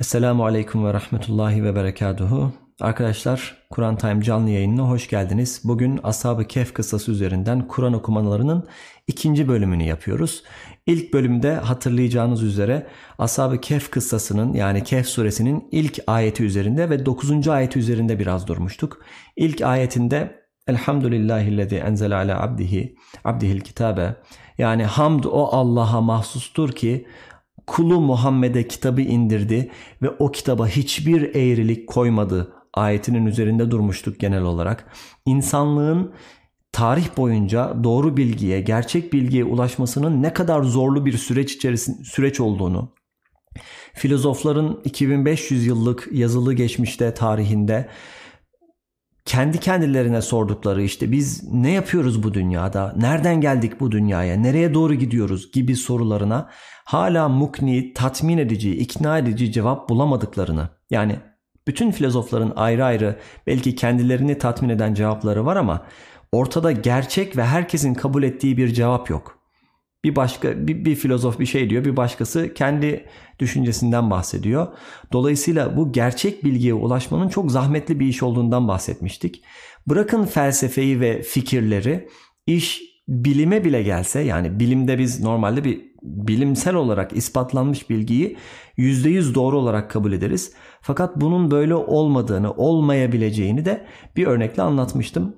Esselamu 0.00 0.44
Aleyküm 0.44 0.84
ve 0.84 0.94
Rahmetullahi 0.94 1.64
ve 1.64 1.74
Berekatuhu. 1.74 2.52
Arkadaşlar 2.80 3.56
Kur'an 3.70 3.96
Time 3.96 4.22
canlı 4.22 4.50
yayınına 4.50 4.82
hoş 4.82 5.08
geldiniz. 5.08 5.60
Bugün 5.64 6.00
Ashab-ı 6.02 6.44
Kehf 6.44 6.74
kıssası 6.74 7.12
üzerinden 7.12 7.68
Kur'an 7.68 7.92
okumalarının 7.92 8.66
ikinci 9.06 9.48
bölümünü 9.48 9.82
yapıyoruz. 9.82 10.42
İlk 10.86 11.12
bölümde 11.12 11.54
hatırlayacağınız 11.54 12.42
üzere 12.42 12.86
Ashab-ı 13.18 13.60
Kehf 13.60 13.90
kıssasının 13.90 14.52
yani 14.52 14.84
Kehf 14.84 15.06
suresinin 15.06 15.68
ilk 15.72 15.98
ayeti 16.06 16.44
üzerinde 16.44 16.90
ve 16.90 17.06
dokuzuncu 17.06 17.52
ayeti 17.52 17.78
üzerinde 17.78 18.18
biraz 18.18 18.46
durmuştuk. 18.46 19.04
İlk 19.36 19.62
ayetinde 19.62 20.38
Elhamdülillahillezî 20.68 21.76
enzele 21.76 22.14
ala 22.14 22.42
abdihi 22.42 22.96
abdihil 23.24 23.60
kitabe 23.60 24.16
yani 24.58 24.84
hamd 24.84 25.24
o 25.24 25.48
Allah'a 25.52 26.00
mahsustur 26.00 26.72
ki 26.72 27.06
kulu 27.68 28.00
Muhammed'e 28.00 28.68
kitabı 28.68 29.00
indirdi 29.00 29.70
ve 30.02 30.10
o 30.10 30.32
kitaba 30.32 30.66
hiçbir 30.66 31.34
eğrilik 31.34 31.86
koymadı 31.86 32.52
ayetinin 32.74 33.26
üzerinde 33.26 33.70
durmuştuk 33.70 34.20
genel 34.20 34.42
olarak. 34.42 34.92
İnsanlığın 35.26 36.12
tarih 36.72 37.16
boyunca 37.16 37.84
doğru 37.84 38.16
bilgiye, 38.16 38.60
gerçek 38.60 39.12
bilgiye 39.12 39.44
ulaşmasının 39.44 40.22
ne 40.22 40.32
kadar 40.32 40.62
zorlu 40.62 41.06
bir 41.06 41.18
süreç 41.18 41.52
içerisinde 41.52 42.04
süreç 42.04 42.40
olduğunu, 42.40 42.92
filozofların 43.94 44.80
2500 44.84 45.66
yıllık 45.66 46.08
yazılı 46.12 46.54
geçmişte 46.54 47.14
tarihinde 47.14 47.88
kendi 49.28 49.60
kendilerine 49.60 50.22
sordukları 50.22 50.82
işte 50.82 51.12
biz 51.12 51.52
ne 51.52 51.70
yapıyoruz 51.70 52.22
bu 52.22 52.34
dünyada, 52.34 52.94
nereden 52.96 53.40
geldik 53.40 53.80
bu 53.80 53.92
dünyaya, 53.92 54.36
nereye 54.36 54.74
doğru 54.74 54.94
gidiyoruz? 54.94 55.52
Gibi 55.52 55.76
sorularına 55.76 56.50
hala 56.84 57.28
mukni, 57.28 57.92
tatmin 57.92 58.38
edici, 58.38 58.76
ikna 58.76 59.18
edici 59.18 59.52
cevap 59.52 59.88
bulamadıklarını 59.88 60.68
yani 60.90 61.16
bütün 61.66 61.90
filozofların 61.90 62.52
ayrı 62.56 62.84
ayrı 62.84 63.18
belki 63.46 63.74
kendilerini 63.74 64.38
tatmin 64.38 64.68
eden 64.68 64.94
cevapları 64.94 65.46
var 65.46 65.56
ama 65.56 65.86
ortada 66.32 66.72
gerçek 66.72 67.36
ve 67.36 67.44
herkesin 67.44 67.94
kabul 67.94 68.22
ettiği 68.22 68.56
bir 68.56 68.68
cevap 68.68 69.10
yok. 69.10 69.37
Bir 70.04 70.16
başka 70.16 70.66
bir, 70.68 70.84
bir 70.84 70.94
filozof 70.94 71.40
bir 71.40 71.46
şey 71.46 71.70
diyor, 71.70 71.84
bir 71.84 71.96
başkası 71.96 72.54
kendi 72.54 73.04
düşüncesinden 73.38 74.10
bahsediyor. 74.10 74.66
Dolayısıyla 75.12 75.76
bu 75.76 75.92
gerçek 75.92 76.44
bilgiye 76.44 76.74
ulaşmanın 76.74 77.28
çok 77.28 77.50
zahmetli 77.50 78.00
bir 78.00 78.06
iş 78.06 78.22
olduğundan 78.22 78.68
bahsetmiştik. 78.68 79.42
Bırakın 79.86 80.24
felsefeyi 80.24 81.00
ve 81.00 81.22
fikirleri, 81.22 82.08
iş 82.46 82.82
bilime 83.08 83.64
bile 83.64 83.82
gelse 83.82 84.20
yani 84.20 84.60
bilimde 84.60 84.98
biz 84.98 85.20
normalde 85.20 85.64
bir 85.64 85.88
bilimsel 86.02 86.74
olarak 86.74 87.16
ispatlanmış 87.16 87.90
bilgiyi 87.90 88.36
%100 88.78 89.34
doğru 89.34 89.58
olarak 89.58 89.90
kabul 89.90 90.12
ederiz. 90.12 90.52
Fakat 90.80 91.16
bunun 91.16 91.50
böyle 91.50 91.74
olmadığını, 91.74 92.52
olmayabileceğini 92.52 93.64
de 93.64 93.86
bir 94.16 94.26
örnekle 94.26 94.62
anlatmıştım. 94.62 95.36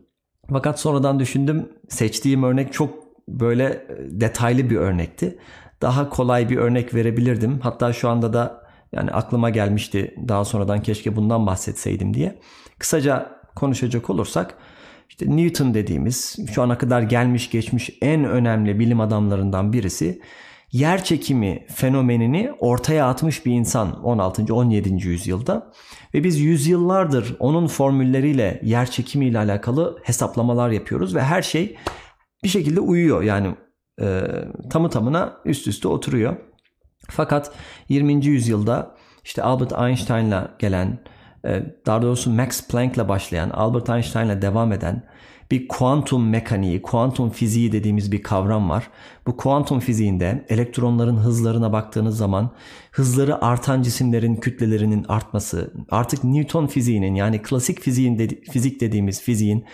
Fakat 0.50 0.80
sonradan 0.80 1.20
düşündüm 1.20 1.68
seçtiğim 1.88 2.42
örnek 2.42 2.72
çok 2.72 2.99
böyle 3.30 3.64
e, 3.64 4.20
detaylı 4.20 4.70
bir 4.70 4.76
örnekti. 4.76 5.38
Daha 5.82 6.10
kolay 6.10 6.50
bir 6.50 6.56
örnek 6.56 6.94
verebilirdim. 6.94 7.60
Hatta 7.60 7.92
şu 7.92 8.08
anda 8.08 8.32
da 8.32 8.62
yani 8.92 9.10
aklıma 9.10 9.50
gelmişti 9.50 10.14
daha 10.28 10.44
sonradan 10.44 10.82
keşke 10.82 11.16
bundan 11.16 11.46
bahsetseydim 11.46 12.14
diye. 12.14 12.38
Kısaca 12.78 13.40
konuşacak 13.54 14.10
olursak 14.10 14.54
işte 15.08 15.36
Newton 15.36 15.74
dediğimiz 15.74 16.36
şu 16.54 16.62
ana 16.62 16.78
kadar 16.78 17.02
gelmiş 17.02 17.50
geçmiş 17.50 17.90
en 18.02 18.24
önemli 18.24 18.78
bilim 18.78 19.00
adamlarından 19.00 19.72
birisi 19.72 20.20
yer 20.72 21.04
çekimi 21.04 21.66
fenomenini 21.68 22.52
ortaya 22.58 23.06
atmış 23.06 23.46
bir 23.46 23.52
insan 23.52 24.04
16. 24.04 24.54
17. 24.54 25.08
yüzyılda 25.08 25.72
ve 26.14 26.24
biz 26.24 26.40
yüzyıllardır 26.40 27.36
onun 27.38 27.66
formülleriyle 27.66 28.60
yer 28.64 28.90
çekimi 28.90 29.26
ile 29.26 29.38
alakalı 29.38 29.98
hesaplamalar 30.02 30.70
yapıyoruz 30.70 31.14
ve 31.14 31.22
her 31.22 31.42
şey 31.42 31.76
bir 32.44 32.48
şekilde 32.48 32.80
uyuyor 32.80 33.22
yani 33.22 33.54
e, 34.00 34.22
tamı 34.70 34.90
tamına 34.90 35.36
üst 35.44 35.66
üste 35.66 35.88
oturuyor. 35.88 36.36
Fakat 37.10 37.52
20. 37.88 38.26
yüzyılda 38.26 38.96
işte 39.24 39.42
Albert 39.42 39.72
Einstein'la 39.72 40.56
gelen 40.58 40.98
e, 41.44 41.62
daha 41.86 42.02
doğrusu 42.02 42.30
Max 42.30 42.68
Planck'la 42.68 43.08
başlayan 43.08 43.50
Albert 43.50 43.88
Einstein'la 43.88 44.42
devam 44.42 44.72
eden 44.72 45.10
bir 45.50 45.68
kuantum 45.68 46.28
mekaniği, 46.28 46.82
kuantum 46.82 47.30
fiziği 47.30 47.72
dediğimiz 47.72 48.12
bir 48.12 48.22
kavram 48.22 48.70
var. 48.70 48.90
Bu 49.26 49.36
kuantum 49.36 49.80
fiziğinde 49.80 50.46
elektronların 50.48 51.16
hızlarına 51.16 51.72
baktığınız 51.72 52.16
zaman 52.16 52.50
hızları 52.90 53.44
artan 53.44 53.82
cisimlerin 53.82 54.36
kütlelerinin 54.36 55.04
artması, 55.08 55.74
artık 55.90 56.24
Newton 56.24 56.66
fiziğinin 56.66 57.14
yani 57.14 57.42
klasik 57.42 57.80
fiziğin 57.80 58.18
dedi, 58.18 58.40
fizik 58.52 58.80
dediğimiz 58.80 59.22
fiziğin 59.22 59.66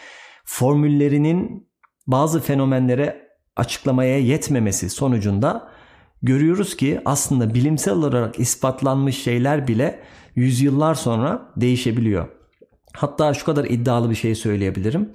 formüllerinin 0.44 1.65
bazı 2.06 2.40
fenomenlere 2.40 3.26
açıklamaya 3.56 4.18
yetmemesi 4.18 4.90
sonucunda 4.90 5.68
görüyoruz 6.22 6.76
ki 6.76 7.00
aslında 7.04 7.54
bilimsel 7.54 7.94
olarak 7.94 8.40
ispatlanmış 8.40 9.22
şeyler 9.22 9.68
bile 9.68 10.00
yüzyıllar 10.34 10.94
sonra 10.94 11.52
değişebiliyor. 11.56 12.28
Hatta 12.92 13.34
şu 13.34 13.44
kadar 13.44 13.64
iddialı 13.64 14.10
bir 14.10 14.14
şey 14.14 14.34
söyleyebilirim. 14.34 15.10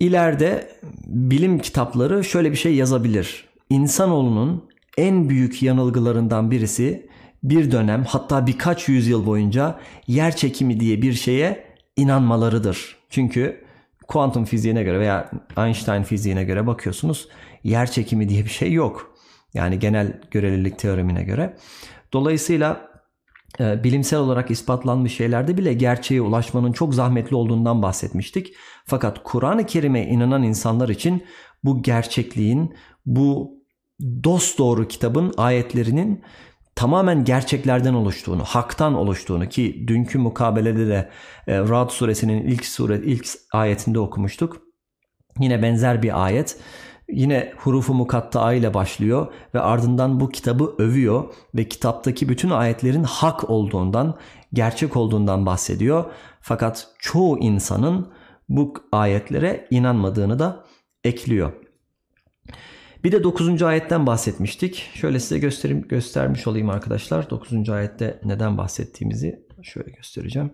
İleride 0.00 0.70
bilim 1.06 1.58
kitapları 1.58 2.24
şöyle 2.24 2.50
bir 2.50 2.56
şey 2.56 2.74
yazabilir. 2.74 3.48
İnsanoğlunun 3.70 4.64
en 4.98 5.28
büyük 5.28 5.62
yanılgılarından 5.62 6.50
birisi 6.50 7.10
bir 7.42 7.70
dönem 7.70 8.04
hatta 8.04 8.46
birkaç 8.46 8.88
yüzyıl 8.88 9.26
boyunca 9.26 9.80
yer 10.06 10.36
çekimi 10.36 10.80
diye 10.80 11.02
bir 11.02 11.12
şeye 11.12 11.64
inanmalarıdır. 11.96 12.96
Çünkü 13.10 13.64
kuantum 14.10 14.44
fiziğine 14.44 14.82
göre 14.82 15.00
veya 15.00 15.30
Einstein 15.58 16.02
fiziğine 16.02 16.44
göre 16.44 16.66
bakıyorsunuz 16.66 17.28
yer 17.64 17.90
çekimi 17.90 18.28
diye 18.28 18.44
bir 18.44 18.50
şey 18.50 18.72
yok. 18.72 19.14
Yani 19.54 19.78
genel 19.78 20.20
görelilik 20.30 20.78
teoremine 20.78 21.22
göre. 21.22 21.56
Dolayısıyla 22.12 22.90
e, 23.60 23.84
bilimsel 23.84 24.18
olarak 24.18 24.50
ispatlanmış 24.50 25.16
şeylerde 25.16 25.56
bile 25.56 25.72
gerçeğe 25.72 26.20
ulaşmanın 26.20 26.72
çok 26.72 26.94
zahmetli 26.94 27.36
olduğundan 27.36 27.82
bahsetmiştik. 27.82 28.54
Fakat 28.86 29.22
Kur'an-ı 29.24 29.66
Kerim'e 29.66 30.06
inanan 30.06 30.42
insanlar 30.42 30.88
için 30.88 31.24
bu 31.64 31.82
gerçekliğin, 31.82 32.74
bu 33.06 33.60
dost 34.24 34.58
doğru 34.58 34.88
kitabın 34.88 35.34
ayetlerinin 35.36 36.22
tamamen 36.80 37.24
gerçeklerden 37.24 37.94
oluştuğunu, 37.94 38.44
haktan 38.44 38.94
oluştuğunu 38.94 39.48
ki 39.48 39.84
dünkü 39.86 40.18
mukabelede 40.18 40.86
de 40.86 41.08
e, 41.46 41.58
Rad 41.58 41.90
suresinin 41.90 42.46
ilk 42.46 42.66
sure 42.66 43.00
ilk 43.04 43.28
ayetinde 43.52 43.98
okumuştuk. 43.98 44.62
Yine 45.40 45.62
benzer 45.62 46.02
bir 46.02 46.24
ayet. 46.24 46.56
Yine 47.08 47.52
hurufu 47.56 47.94
mukatta 47.94 48.52
ile 48.52 48.74
başlıyor 48.74 49.32
ve 49.54 49.60
ardından 49.60 50.20
bu 50.20 50.28
kitabı 50.28 50.74
övüyor 50.78 51.34
ve 51.54 51.68
kitaptaki 51.68 52.28
bütün 52.28 52.50
ayetlerin 52.50 53.04
hak 53.04 53.50
olduğundan, 53.50 54.18
gerçek 54.52 54.96
olduğundan 54.96 55.46
bahsediyor. 55.46 56.04
Fakat 56.40 56.88
çoğu 56.98 57.38
insanın 57.38 58.12
bu 58.48 58.74
ayetlere 58.92 59.66
inanmadığını 59.70 60.38
da 60.38 60.64
ekliyor. 61.04 61.52
Bir 63.04 63.12
de 63.12 63.24
9. 63.24 63.62
ayetten 63.62 64.06
bahsetmiştik. 64.06 64.90
Şöyle 64.94 65.20
size 65.20 65.38
göstereyim, 65.38 65.88
göstermiş 65.88 66.46
olayım 66.46 66.70
arkadaşlar. 66.70 67.30
9. 67.30 67.68
ayette 67.68 68.20
neden 68.24 68.58
bahsettiğimizi 68.58 69.46
şöyle 69.62 69.90
göstereceğim. 69.90 70.52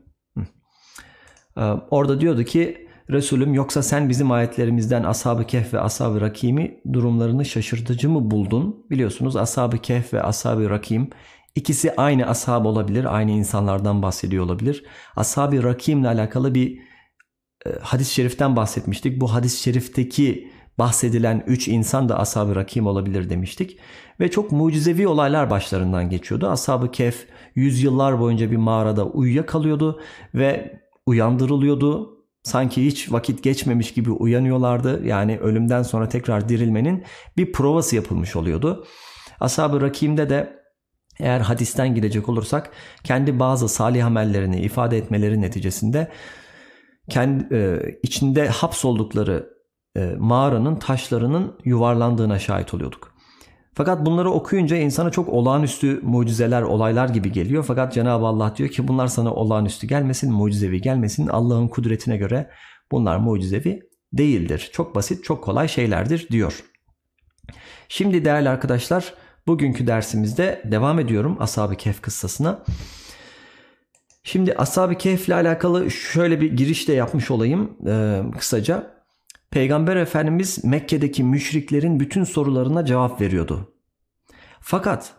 Ee, 1.56 1.60
orada 1.90 2.20
diyordu 2.20 2.44
ki 2.44 2.86
Resulüm 3.10 3.54
yoksa 3.54 3.82
sen 3.82 4.08
bizim 4.08 4.30
ayetlerimizden 4.30 5.04
Ashab-ı 5.04 5.46
Kehf 5.46 5.74
ve 5.74 5.80
Ashab-ı 5.80 6.20
Rakim'i 6.20 6.80
durumlarını 6.92 7.44
şaşırtıcı 7.44 8.10
mı 8.10 8.30
buldun? 8.30 8.86
Biliyorsunuz 8.90 9.36
Ashab-ı 9.36 9.78
Kehf 9.78 10.14
ve 10.14 10.22
Ashab-ı 10.22 10.70
Rakim 10.70 11.10
ikisi 11.54 11.96
aynı 11.96 12.26
ashab 12.26 12.64
olabilir, 12.64 13.16
aynı 13.16 13.30
insanlardan 13.30 14.02
bahsediyor 14.02 14.44
olabilir. 14.44 14.84
Ashab-ı 15.16 15.62
Rakim 15.62 16.00
ile 16.00 16.08
alakalı 16.08 16.54
bir 16.54 16.78
e, 17.66 17.70
hadis-i 17.80 18.14
şeriften 18.14 18.56
bahsetmiştik. 18.56 19.20
Bu 19.20 19.34
hadis-i 19.34 19.62
şerifteki 19.62 20.50
bahsedilen 20.78 21.44
üç 21.46 21.68
insan 21.68 22.08
da 22.08 22.18
Ashab-ı 22.18 22.56
Rakim 22.56 22.86
olabilir 22.86 23.30
demiştik. 23.30 23.78
Ve 24.20 24.30
çok 24.30 24.52
mucizevi 24.52 25.08
olaylar 25.08 25.50
başlarından 25.50 26.10
geçiyordu. 26.10 26.48
Ashab-ı 26.48 26.90
Kehf 26.90 27.26
yüzyıllar 27.54 28.20
boyunca 28.20 28.50
bir 28.50 28.56
mağarada 28.56 29.06
uyuyakalıyordu 29.06 30.00
ve 30.34 30.80
uyandırılıyordu 31.06 32.16
sanki 32.42 32.86
hiç 32.86 33.12
vakit 33.12 33.42
geçmemiş 33.42 33.94
gibi 33.94 34.10
uyanıyorlardı. 34.10 35.06
Yani 35.06 35.38
ölümden 35.38 35.82
sonra 35.82 36.08
tekrar 36.08 36.48
dirilmenin 36.48 37.04
bir 37.36 37.52
provası 37.52 37.96
yapılmış 37.96 38.36
oluyordu. 38.36 38.86
Ashab-ı 39.40 39.80
Rakim'de 39.80 40.30
de 40.30 40.66
eğer 41.20 41.40
hadisten 41.40 41.94
gidecek 41.94 42.28
olursak 42.28 42.70
kendi 43.04 43.38
bazı 43.38 43.68
salih 43.68 44.06
amellerini 44.06 44.60
ifade 44.60 44.98
etmeleri 44.98 45.40
neticesinde 45.40 46.10
kendi 47.08 47.54
e, 47.54 47.80
içinde 48.02 48.48
hapsoldukları 48.48 49.55
e, 49.96 50.14
mağaranın 50.18 50.76
taşlarının 50.76 51.58
yuvarlandığına 51.64 52.38
şahit 52.38 52.74
oluyorduk. 52.74 53.16
Fakat 53.74 54.06
bunları 54.06 54.30
okuyunca 54.30 54.76
insana 54.76 55.10
çok 55.10 55.28
olağanüstü 55.28 56.00
mucizeler, 56.02 56.62
olaylar 56.62 57.08
gibi 57.08 57.32
geliyor. 57.32 57.64
Fakat 57.68 57.92
Cenab-ı 57.92 58.26
Allah 58.26 58.56
diyor 58.56 58.68
ki 58.68 58.88
bunlar 58.88 59.06
sana 59.06 59.34
olağanüstü 59.34 59.86
gelmesin, 59.86 60.32
mucizevi 60.32 60.80
gelmesin. 60.80 61.26
Allah'ın 61.26 61.68
kudretine 61.68 62.16
göre 62.16 62.50
bunlar 62.92 63.16
mucizevi 63.16 63.80
değildir. 64.12 64.70
Çok 64.72 64.94
basit, 64.94 65.24
çok 65.24 65.44
kolay 65.44 65.68
şeylerdir 65.68 66.28
diyor. 66.30 66.64
Şimdi 67.88 68.24
değerli 68.24 68.48
arkadaşlar 68.48 69.14
bugünkü 69.46 69.86
dersimizde 69.86 70.62
devam 70.64 70.98
ediyorum 70.98 71.36
Ashab-ı 71.40 71.76
Kehf 71.76 72.02
kıssasına. 72.02 72.64
Şimdi 74.22 74.54
Ashab-ı 74.54 74.94
Kehf 74.94 75.28
ile 75.28 75.34
alakalı 75.34 75.90
şöyle 75.90 76.40
bir 76.40 76.52
giriş 76.52 76.88
de 76.88 76.92
yapmış 76.92 77.30
olayım 77.30 77.76
e, 77.86 78.22
kısaca. 78.38 78.95
Peygamber 79.50 79.96
Efendimiz 79.96 80.64
Mekke'deki 80.64 81.24
müşriklerin 81.24 82.00
bütün 82.00 82.24
sorularına 82.24 82.84
cevap 82.84 83.20
veriyordu. 83.20 83.72
Fakat 84.60 85.14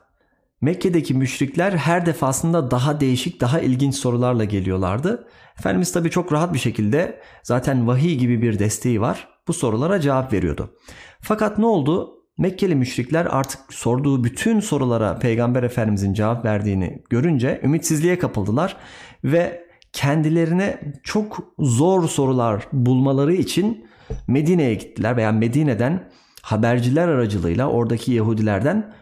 Mekke'deki 0.62 1.14
müşrikler 1.14 1.72
her 1.72 2.06
defasında 2.06 2.72
daha 2.72 3.00
değişik, 3.00 3.42
daha 3.42 3.60
ilginç 3.60 3.96
sorularla 3.96 4.44
geliyorlardı. 4.44 5.28
Efendimiz 5.60 5.92
tabi 5.92 6.10
çok 6.10 6.34
rahat 6.34 6.54
bir 6.54 6.60
şekilde 6.60 7.22
zaten 7.44 7.88
vahiy 7.88 8.16
gibi 8.16 8.42
bir 8.42 8.60
desteği 8.60 9.02
var. 9.02 9.28
Bu 9.48 9.54
sorulara 9.54 10.00
cevap 10.00 10.34
veriyordu. 10.34 10.78
Fakat 11.22 11.58
ne 11.58 11.66
oldu? 11.66 12.14
Mekkeli 12.38 12.76
müşrikler 12.76 13.26
artık 13.26 13.60
sorduğu 13.74 14.24
bütün 14.24 14.60
sorulara 14.60 15.20
Peygamber 15.20 15.64
Efendimizin 15.64 16.14
cevap 16.14 16.46
verdiğini 16.46 17.04
görünce 17.10 17.62
ümitsizliğe 17.64 18.20
kapıldılar 18.20 18.78
ve 19.24 19.68
kendilerine 19.94 20.94
çok 21.04 21.40
zor 21.60 22.08
sorular 22.08 22.68
bulmaları 22.74 23.34
için 23.34 23.87
Medine'ye 24.28 24.76
gittiler 24.76 25.18
veya 25.18 25.32
Medine'den 25.32 26.10
haberciler 26.42 27.08
aracılığıyla 27.08 27.68
oradaki 27.68 28.12
Yahudilerden 28.12 28.94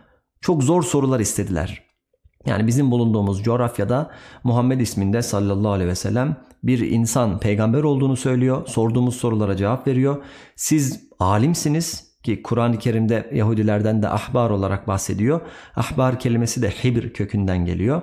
çok 0.41 0.63
zor 0.63 0.83
sorular 0.83 1.19
istediler. 1.19 1.85
Yani 2.45 2.67
bizim 2.67 2.91
bulunduğumuz 2.91 3.43
coğrafyada 3.43 4.11
Muhammed 4.43 4.79
isminde 4.79 5.21
sallallahu 5.21 5.71
aleyhi 5.71 5.89
ve 5.89 5.95
sellem 5.95 6.35
bir 6.63 6.79
insan 6.79 7.39
peygamber 7.39 7.83
olduğunu 7.83 8.15
söylüyor. 8.15 8.67
Sorduğumuz 8.67 9.15
sorulara 9.15 9.55
cevap 9.55 9.87
veriyor. 9.87 10.23
Siz 10.55 11.09
alimsiniz 11.19 12.15
ki 12.23 12.43
Kur'an-ı 12.43 12.79
Kerim'de 12.79 13.29
Yahudilerden 13.33 14.01
de 14.03 14.09
ahbar 14.09 14.49
olarak 14.49 14.87
bahsediyor. 14.87 15.41
Ahbar 15.75 16.19
kelimesi 16.19 16.61
de 16.61 16.69
Hibr 16.69 17.13
kökünden 17.13 17.65
geliyor. 17.65 18.01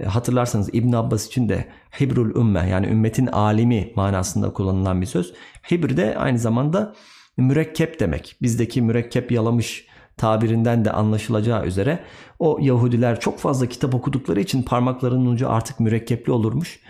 E, 0.00 0.04
hatırlarsanız 0.04 0.68
İbn 0.72 0.92
Abbas 0.92 1.26
için 1.26 1.48
de 1.48 1.64
Hibrul 2.00 2.40
Ümme 2.40 2.68
yani 2.68 2.86
ümmetin 2.86 3.26
alimi 3.26 3.92
manasında 3.96 4.52
kullanılan 4.52 5.00
bir 5.00 5.06
söz. 5.06 5.34
Hibr 5.70 5.96
de 5.96 6.18
aynı 6.18 6.38
zamanda 6.38 6.94
mürekkep 7.36 8.00
demek. 8.00 8.36
Bizdeki 8.42 8.82
mürekkep 8.82 9.32
yalamış 9.32 9.86
tabirinden 10.16 10.84
de 10.84 10.90
anlaşılacağı 10.90 11.66
üzere 11.66 12.04
o 12.38 12.58
Yahudiler 12.60 13.20
çok 13.20 13.38
fazla 13.38 13.66
kitap 13.66 13.94
okudukları 13.94 14.40
için 14.40 14.62
parmaklarının 14.62 15.26
ucu 15.26 15.50
artık 15.50 15.80
mürekkepli 15.80 16.32
olurmuş. 16.32 16.80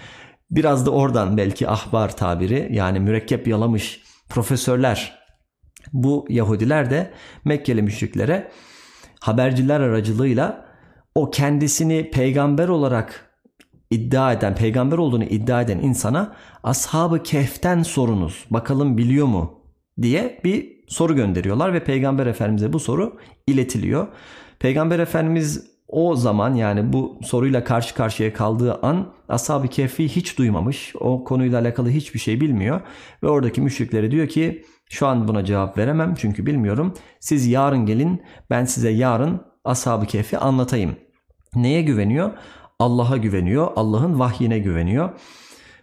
Biraz 0.50 0.86
da 0.86 0.90
oradan 0.90 1.36
belki 1.36 1.68
ahbar 1.68 2.16
tabiri 2.16 2.68
yani 2.72 3.00
mürekkep 3.00 3.48
yalamış 3.48 4.02
profesörler 4.28 5.20
bu 5.92 6.26
Yahudiler 6.28 6.90
de 6.90 7.10
Mekkeli 7.44 7.82
müşriklere 7.82 8.50
haberciler 9.20 9.80
aracılığıyla 9.80 10.69
o 11.14 11.30
kendisini 11.30 12.10
peygamber 12.10 12.68
olarak 12.68 13.30
iddia 13.90 14.32
eden, 14.32 14.54
peygamber 14.54 14.98
olduğunu 14.98 15.24
iddia 15.24 15.62
eden 15.62 15.78
insana 15.78 16.36
ashabı 16.62 17.22
kehften 17.22 17.82
sorunuz. 17.82 18.46
Bakalım 18.50 18.98
biliyor 18.98 19.26
mu 19.26 19.60
diye 20.02 20.40
bir 20.44 20.84
soru 20.88 21.16
gönderiyorlar 21.16 21.72
ve 21.72 21.84
peygamber 21.84 22.26
efendimize 22.26 22.72
bu 22.72 22.80
soru 22.80 23.18
iletiliyor. 23.46 24.08
Peygamber 24.58 24.98
efendimiz 24.98 25.70
o 25.88 26.16
zaman 26.16 26.54
yani 26.54 26.92
bu 26.92 27.18
soruyla 27.22 27.64
karşı 27.64 27.94
karşıya 27.94 28.32
kaldığı 28.32 28.74
an 28.74 29.12
ashab-ı 29.28 29.68
kehfi 29.68 30.08
hiç 30.08 30.38
duymamış. 30.38 30.92
O 31.00 31.24
konuyla 31.24 31.60
alakalı 31.60 31.90
hiçbir 31.90 32.18
şey 32.18 32.40
bilmiyor. 32.40 32.80
Ve 33.22 33.28
oradaki 33.28 33.60
müşriklere 33.60 34.10
diyor 34.10 34.28
ki 34.28 34.64
şu 34.88 35.06
an 35.06 35.28
buna 35.28 35.44
cevap 35.44 35.78
veremem 35.78 36.14
çünkü 36.18 36.46
bilmiyorum. 36.46 36.94
Siz 37.20 37.46
yarın 37.46 37.86
gelin 37.86 38.22
ben 38.50 38.64
size 38.64 38.90
yarın 38.90 39.49
ashab-ı 39.64 40.06
kehfi 40.06 40.38
anlatayım. 40.38 40.96
Neye 41.54 41.82
güveniyor? 41.82 42.32
Allah'a 42.78 43.16
güveniyor. 43.16 43.72
Allah'ın 43.76 44.18
vahyine 44.18 44.58
güveniyor. 44.58 45.10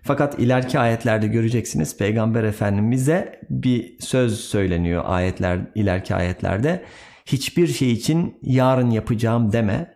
Fakat 0.01 0.39
ileriki 0.39 0.79
ayetlerde 0.79 1.27
göreceksiniz 1.27 1.97
Peygamber 1.97 2.43
Efendimiz'e 2.43 3.41
bir 3.49 3.99
söz 3.99 4.39
söyleniyor 4.39 5.03
ayetler 5.07 5.59
ileriki 5.75 6.15
ayetlerde. 6.15 6.85
Hiçbir 7.25 7.67
şey 7.67 7.91
için 7.91 8.37
yarın 8.41 8.89
yapacağım 8.89 9.51
deme. 9.51 9.93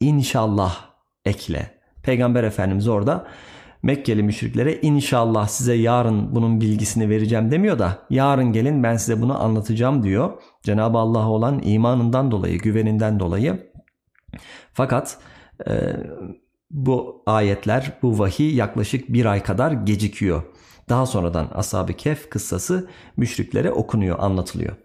İnşallah 0.00 0.90
ekle. 1.24 1.70
Peygamber 2.02 2.44
Efendimiz 2.44 2.88
orada 2.88 3.26
Mekkeli 3.84 4.22
müşriklere 4.22 4.80
inşallah 4.80 5.48
size 5.48 5.74
yarın 5.74 6.34
bunun 6.34 6.60
bilgisini 6.60 7.08
vereceğim 7.08 7.50
demiyor 7.50 7.78
da 7.78 7.98
yarın 8.10 8.52
gelin 8.52 8.82
ben 8.82 8.96
size 8.96 9.22
bunu 9.22 9.42
anlatacağım 9.42 10.02
diyor. 10.02 10.32
Cenab-ı 10.62 10.98
Allah'a 10.98 11.28
olan 11.28 11.60
imanından 11.64 12.30
dolayı, 12.30 12.58
güveninden 12.58 13.20
dolayı. 13.20 13.70
Fakat 14.72 15.18
e, 15.68 15.72
bu 16.70 17.22
ayetler, 17.26 17.92
bu 18.02 18.18
vahiy 18.18 18.56
yaklaşık 18.56 19.12
bir 19.12 19.26
ay 19.26 19.42
kadar 19.42 19.72
gecikiyor. 19.72 20.42
Daha 20.88 21.06
sonradan 21.06 21.48
Ashab-ı 21.54 21.92
Kehf 21.92 22.30
kıssası 22.30 22.88
müşriklere 23.16 23.72
okunuyor, 23.72 24.18
anlatılıyor. 24.18 24.76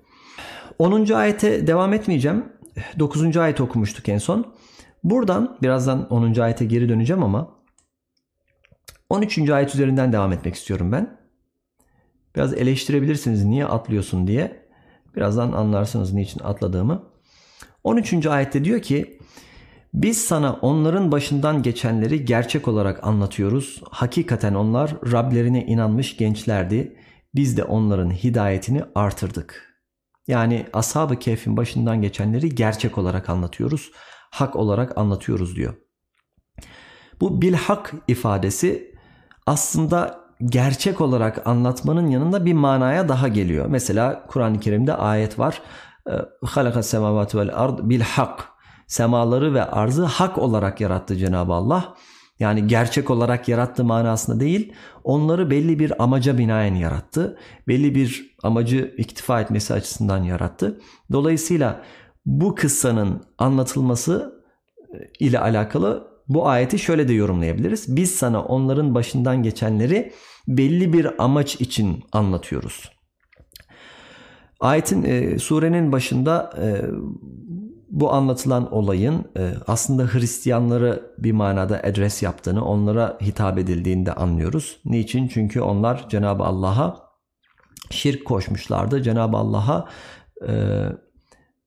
10. 0.79 1.13
ayete 1.13 1.67
devam 1.67 1.93
etmeyeceğim. 1.93 2.45
9. 2.99 3.37
ayet 3.37 3.61
okumuştuk 3.61 4.09
en 4.09 4.17
son. 4.17 4.53
Buradan 5.03 5.57
birazdan 5.61 6.07
10. 6.09 6.39
ayete 6.39 6.65
geri 6.65 6.89
döneceğim 6.89 7.23
ama 7.23 7.58
13. 9.09 9.49
ayet 9.49 9.75
üzerinden 9.75 10.13
devam 10.13 10.31
etmek 10.31 10.55
istiyorum 10.55 10.91
ben. 10.91 11.19
Biraz 12.35 12.53
eleştirebilirsiniz 12.53 13.45
niye 13.45 13.65
atlıyorsun 13.65 14.27
diye. 14.27 14.69
Birazdan 15.15 15.51
anlarsınız 15.51 16.13
niçin 16.13 16.39
atladığımı. 16.39 17.03
13. 17.83 18.25
ayette 18.25 18.63
diyor 18.63 18.81
ki 18.81 19.19
biz 19.93 20.25
sana 20.25 20.53
onların 20.53 21.11
başından 21.11 21.63
geçenleri 21.63 22.25
gerçek 22.25 22.67
olarak 22.67 23.07
anlatıyoruz. 23.07 23.81
Hakikaten 23.89 24.53
onlar 24.53 24.95
Rablerine 25.11 25.65
inanmış 25.65 26.17
gençlerdi. 26.17 26.97
Biz 27.35 27.57
de 27.57 27.63
onların 27.63 28.11
hidayetini 28.11 28.83
artırdık. 28.95 29.69
Yani 30.27 30.65
ashab-ı 30.73 31.19
kehfin 31.19 31.57
başından 31.57 32.01
geçenleri 32.01 32.55
gerçek 32.55 32.97
olarak 32.97 33.29
anlatıyoruz. 33.29 33.91
Hak 34.31 34.55
olarak 34.55 34.97
anlatıyoruz 34.97 35.55
diyor. 35.55 35.73
Bu 37.21 37.41
bilhak 37.41 37.93
ifadesi 38.07 38.88
aslında 39.49 40.19
gerçek 40.45 41.01
olarak 41.01 41.47
anlatmanın 41.47 42.07
yanında 42.07 42.45
bir 42.45 42.53
manaya 42.53 43.09
daha 43.09 43.27
geliyor. 43.27 43.65
Mesela 43.69 44.25
Kur'an-ı 44.27 44.59
Kerim'de 44.59 44.93
ayet 44.93 45.39
var. 45.39 45.61
Halaka 46.45 46.83
semavat 46.83 47.35
vel 47.35 47.49
ard 47.53 47.79
bil 47.81 48.01
hak. 48.01 48.45
Semaları 48.87 49.53
ve 49.53 49.63
arzı 49.63 50.05
hak 50.05 50.37
olarak 50.37 50.81
yarattı 50.81 51.15
Cenab-ı 51.15 51.53
Allah. 51.53 51.95
Yani 52.39 52.67
gerçek 52.67 53.09
olarak 53.09 53.47
yarattı 53.47 53.83
manasında 53.83 54.39
değil, 54.39 54.73
onları 55.03 55.49
belli 55.49 55.79
bir 55.79 56.03
amaca 56.03 56.37
binaen 56.37 56.75
yarattı. 56.75 57.37
Belli 57.67 57.95
bir 57.95 58.35
amacı 58.43 58.95
iktifa 58.97 59.41
etmesi 59.41 59.73
açısından 59.73 60.23
yarattı. 60.23 60.79
Dolayısıyla 61.11 61.81
bu 62.25 62.55
kıssanın 62.55 63.23
anlatılması 63.37 64.43
e, 64.93 65.25
ile 65.25 65.39
alakalı 65.39 66.08
bu 66.29 66.47
ayeti 66.47 66.79
şöyle 66.79 67.07
de 67.07 67.13
yorumlayabiliriz. 67.13 67.95
Biz 67.95 68.15
sana 68.15 68.43
onların 68.43 68.95
başından 68.95 69.43
geçenleri 69.43 70.13
belli 70.47 70.93
bir 70.93 71.23
amaç 71.23 71.55
için 71.55 72.03
anlatıyoruz. 72.11 72.91
Ayetin 74.59 75.03
e, 75.03 75.39
surenin 75.39 75.91
başında 75.91 76.53
e, 76.61 76.67
bu 77.89 78.13
anlatılan 78.13 78.73
olayın 78.73 79.25
e, 79.37 79.53
aslında 79.67 80.13
Hristiyanları 80.13 81.13
bir 81.17 81.31
manada 81.31 81.81
adres 81.83 82.23
yaptığını, 82.23 82.65
onlara 82.65 83.17
hitap 83.21 83.57
edildiğini 83.57 84.05
de 84.05 84.13
anlıyoruz. 84.13 84.79
Niçin? 84.85 85.27
Çünkü 85.27 85.61
onlar 85.61 86.09
Cenab-ı 86.09 86.43
Allah'a 86.43 87.09
şirk 87.89 88.25
koşmuşlardı. 88.25 89.03
Cenab-ı 89.03 89.37
Allah'a 89.37 89.89
e, 90.47 90.83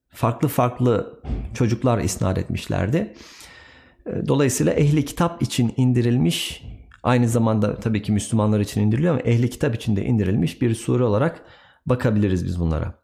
farklı 0.08 0.48
farklı 0.48 1.20
çocuklar 1.54 1.98
isnat 1.98 2.38
etmişlerdi. 2.38 3.14
E, 4.06 4.26
dolayısıyla 4.28 4.72
ehli 4.72 5.04
kitap 5.04 5.42
için 5.42 5.74
indirilmiş, 5.76 6.64
aynı 7.02 7.28
zamanda 7.28 7.80
tabii 7.80 8.02
ki 8.02 8.12
Müslümanlar 8.12 8.60
için 8.60 8.80
indiriliyor 8.80 9.14
ama 9.14 9.22
ehli 9.22 9.50
kitap 9.50 9.74
için 9.74 9.96
de 9.96 10.04
indirilmiş 10.04 10.62
bir 10.62 10.74
sure 10.74 11.04
olarak 11.04 11.44
bakabiliriz 11.86 12.46
biz 12.46 12.60
bunlara. 12.60 13.02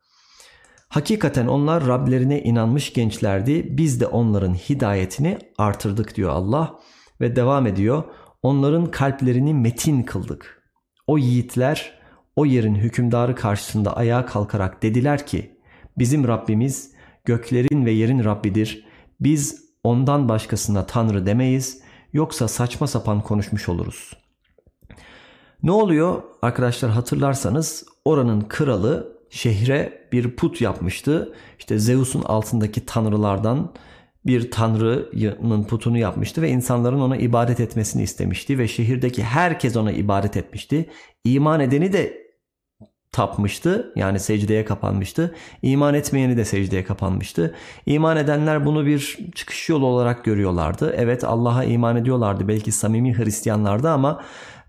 Hakikaten 0.89 1.47
onlar 1.47 1.87
Rablerine 1.87 2.43
inanmış 2.43 2.93
gençlerdi. 2.93 3.77
Biz 3.79 4.01
de 4.01 4.07
onların 4.07 4.55
hidayetini 4.55 5.39
artırdık 5.59 6.17
diyor 6.17 6.31
Allah 6.31 6.79
ve 7.21 7.37
devam 7.37 7.67
ediyor. 7.67 8.05
Onların 8.43 8.91
kalplerini 8.91 9.55
metin 9.55 10.03
kıldık. 10.03 10.63
O 11.07 11.19
yiğitler 11.19 11.99
o 12.37 12.47
yerin 12.47 12.75
hükümdarı 12.75 13.35
karşısında 13.35 13.97
ayağa 13.97 14.27
kalkarak 14.27 14.83
dediler 14.83 15.27
ki 15.27 15.59
bizim 15.99 16.29
Rabbimiz 16.29 16.93
göklerin 17.25 17.87
ve 17.87 17.91
yerin 17.91 18.25
Rabbidir. 18.25 18.85
Biz 19.21 19.68
ondan 19.85 20.29
başkasına 20.29 20.87
Tanrı 20.87 21.27
demeyiz 21.27 21.83
yoksa 22.13 22.49
saçma 22.49 22.87
sapan 22.87 23.21
konuşmuş 23.21 23.69
oluruz. 23.69 24.13
Ne 25.63 25.71
oluyor 25.71 26.23
arkadaşlar 26.43 26.91
hatırlarsanız 26.91 27.85
oranın 28.05 28.41
kralı 28.41 29.19
şehre 29.31 30.09
bir 30.13 30.37
put 30.37 30.61
yapmıştı. 30.61 31.35
İşte 31.59 31.79
Zeus'un 31.79 32.23
altındaki 32.23 32.87
tanrılardan 32.87 33.73
bir 34.27 34.51
tanrının 34.51 35.65
putunu 35.65 35.99
yapmıştı 35.99 36.43
ve 36.43 36.49
insanların 36.49 37.01
ona 37.01 37.17
ibadet 37.17 37.61
etmesini 37.61 38.03
istemişti 38.03 38.59
ve 38.59 38.69
şehirdeki 38.69 39.23
herkes 39.23 39.77
ona 39.77 39.93
ibadet 39.93 40.37
etmişti. 40.37 40.91
İman 41.25 41.61
edeni 41.61 41.93
de 41.93 42.28
tapmıştı 43.13 43.93
yani 43.97 44.21
secdeye 44.21 44.65
kapanmıştı. 44.65 45.35
İman 45.63 45.95
etmeyeni 45.95 46.37
de 46.37 46.45
secdeye 46.45 46.85
kapanmıştı. 46.85 47.55
İman 47.87 48.17
edenler 48.17 48.67
bunu 48.67 48.87
bir 48.87 49.19
çıkış 49.35 49.69
yolu 49.69 49.87
olarak 49.87 50.25
görüyorlardı. 50.25 50.95
Evet 50.97 51.25
Allah'a 51.25 51.65
iman 51.65 51.97
ediyorlardı 51.97 52.49
belki 52.49 52.73
samimi 52.73 53.19
Hristiyanlardı 53.19 53.91
ama 53.91 54.23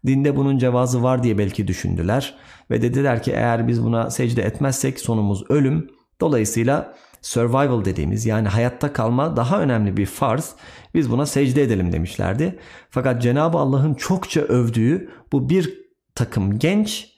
dinde 0.06 0.36
bunun 0.36 0.58
cevazı 0.58 1.04
var 1.04 1.24
diye 1.24 1.38
belki 1.38 1.68
düşündüler. 1.68 2.36
Ve 2.72 2.82
dediler 2.82 3.24
ki 3.24 3.32
eğer 3.32 3.68
biz 3.68 3.84
buna 3.84 4.10
secde 4.10 4.42
etmezsek 4.42 5.00
sonumuz 5.00 5.44
ölüm. 5.50 5.90
Dolayısıyla 6.22 6.96
survival 7.22 7.86
dediğimiz 7.86 8.26
yani 8.26 8.48
hayatta 8.48 8.94
kalma 8.94 9.36
daha 9.38 9.62
önemli 9.62 9.98
bir 9.98 10.06
farz. 10.06 10.56
Biz 10.96 11.12
buna 11.12 11.26
secde 11.26 11.64
edelim 11.64 11.92
demişlerdi. 11.92 12.60
Fakat 12.90 13.22
Cenab-ı 13.22 13.58
Allah'ın 13.58 13.94
çokça 13.94 14.42
övdüğü 14.42 15.10
bu 15.32 15.50
bir 15.50 15.80
takım 16.16 16.60
genç 16.60 17.09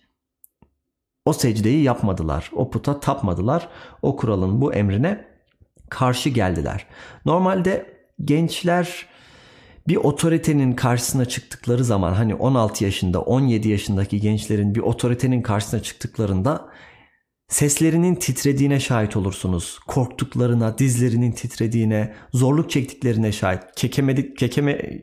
o 1.26 1.34
secdeyi 1.34 1.84
yapmadılar. 1.84 2.52
O 2.54 2.70
puta 2.70 3.00
tapmadılar. 3.00 3.70
O 4.02 4.16
kuralın 4.16 4.62
bu 4.62 4.74
emrine 4.74 5.26
karşı 5.90 6.30
geldiler. 6.30 6.86
Normalde 7.26 7.86
gençler 8.26 9.06
bir 9.88 9.96
otoritenin 9.96 10.74
karşısına 10.74 11.26
çıktıkları 11.26 11.84
zaman 11.84 12.14
hani 12.14 12.36
16 12.36 12.84
yaşında 12.84 13.22
17 13.22 13.70
yaşındaki 13.70 14.22
gençlerin 14.22 14.76
bir 14.76 14.80
otoritenin 14.80 15.42
karşısına 15.42 15.84
çıktıklarında 15.84 16.70
seslerinin 17.48 18.16
titrediğine 18.16 18.80
şahit 18.80 19.18
olursunuz. 19.18 19.80
Korktuklarına, 19.88 20.78
dizlerinin 20.78 21.32
titrediğine, 21.32 22.14
zorluk 22.34 22.70
çektiklerine 22.70 23.32
şahit, 23.32 23.62
kekemedik, 23.76 24.38
kekeme, 24.38 25.02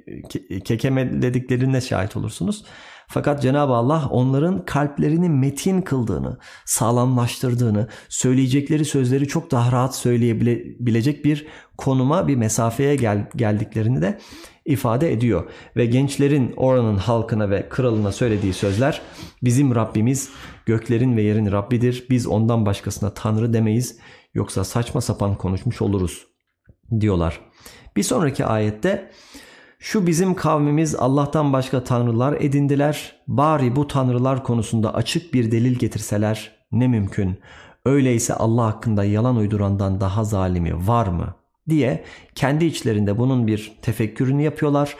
kekemelediklerine 0.64 1.80
şahit 1.80 2.16
olursunuz. 2.16 2.64
Fakat 3.10 3.42
Cenab-ı 3.42 3.72
Allah 3.72 4.08
onların 4.10 4.64
kalplerini 4.64 5.28
metin 5.28 5.82
kıldığını, 5.82 6.38
sağlamlaştırdığını, 6.64 7.88
söyleyecekleri 8.08 8.84
sözleri 8.84 9.28
çok 9.28 9.50
daha 9.50 9.72
rahat 9.72 9.96
söyleyebilecek 9.96 11.24
bir 11.24 11.46
konuma, 11.78 12.28
bir 12.28 12.36
mesafeye 12.36 12.96
gel 12.96 13.28
geldiklerini 13.36 14.02
de 14.02 14.18
ifade 14.64 15.12
ediyor. 15.12 15.50
Ve 15.76 15.86
gençlerin 15.86 16.54
oranın 16.56 16.96
halkına 16.96 17.50
ve 17.50 17.68
kralına 17.68 18.12
söylediği 18.12 18.52
sözler 18.52 19.02
bizim 19.42 19.74
Rabbimiz 19.74 20.30
göklerin 20.66 21.16
ve 21.16 21.22
yerin 21.22 21.52
Rabbidir. 21.52 22.06
Biz 22.10 22.26
ondan 22.26 22.66
başkasına 22.66 23.14
Tanrı 23.14 23.52
demeyiz 23.52 23.98
yoksa 24.34 24.64
saçma 24.64 25.00
sapan 25.00 25.34
konuşmuş 25.34 25.82
oluruz 25.82 26.26
diyorlar. 27.00 27.40
Bir 27.96 28.02
sonraki 28.02 28.44
ayette 28.44 29.10
şu 29.78 30.06
bizim 30.06 30.34
kavmimiz 30.34 30.94
Allah'tan 30.94 31.52
başka 31.52 31.84
tanrılar 31.84 32.36
edindiler. 32.40 33.16
Bari 33.28 33.76
bu 33.76 33.86
tanrılar 33.86 34.44
konusunda 34.44 34.94
açık 34.94 35.34
bir 35.34 35.52
delil 35.52 35.74
getirseler 35.74 36.52
ne 36.72 36.88
mümkün. 36.88 37.38
Öyleyse 37.84 38.34
Allah 38.34 38.66
hakkında 38.66 39.04
yalan 39.04 39.36
uydurandan 39.36 40.00
daha 40.00 40.24
zalimi 40.24 40.88
var 40.88 41.06
mı? 41.06 41.34
diye 41.68 42.04
kendi 42.34 42.64
içlerinde 42.64 43.18
bunun 43.18 43.46
bir 43.46 43.72
tefekkürünü 43.82 44.42
yapıyorlar. 44.42 44.96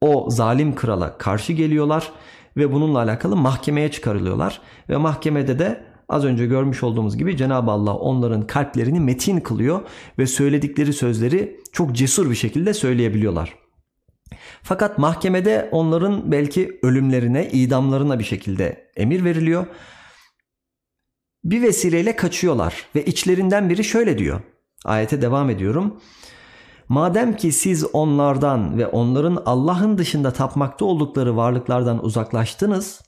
O 0.00 0.30
zalim 0.30 0.74
krala 0.74 1.18
karşı 1.18 1.52
geliyorlar 1.52 2.12
ve 2.56 2.72
bununla 2.72 2.98
alakalı 2.98 3.36
mahkemeye 3.36 3.90
çıkarılıyorlar. 3.90 4.60
Ve 4.88 4.96
mahkemede 4.96 5.58
de 5.58 5.84
az 6.08 6.24
önce 6.24 6.46
görmüş 6.46 6.82
olduğumuz 6.82 7.16
gibi 7.16 7.36
Cenab-ı 7.36 7.70
Allah 7.70 7.94
onların 7.94 8.46
kalplerini 8.46 9.00
metin 9.00 9.40
kılıyor 9.40 9.80
ve 10.18 10.26
söyledikleri 10.26 10.92
sözleri 10.92 11.60
çok 11.72 11.92
cesur 11.92 12.30
bir 12.30 12.34
şekilde 12.34 12.74
söyleyebiliyorlar. 12.74 13.61
Fakat 14.62 14.98
mahkemede 14.98 15.68
onların 15.72 16.32
belki 16.32 16.78
ölümlerine, 16.82 17.50
idamlarına 17.50 18.18
bir 18.18 18.24
şekilde 18.24 18.90
emir 18.96 19.24
veriliyor. 19.24 19.66
Bir 21.44 21.62
vesileyle 21.62 22.16
kaçıyorlar 22.16 22.86
ve 22.94 23.04
içlerinden 23.04 23.70
biri 23.70 23.84
şöyle 23.84 24.18
diyor. 24.18 24.40
Ayete 24.84 25.22
devam 25.22 25.50
ediyorum. 25.50 26.00
Madem 26.88 27.36
ki 27.36 27.52
siz 27.52 27.84
onlardan 27.92 28.78
ve 28.78 28.86
onların 28.86 29.42
Allah'ın 29.46 29.98
dışında 29.98 30.32
tapmakta 30.32 30.84
oldukları 30.84 31.36
varlıklardan 31.36 32.04
uzaklaştınız, 32.04 33.00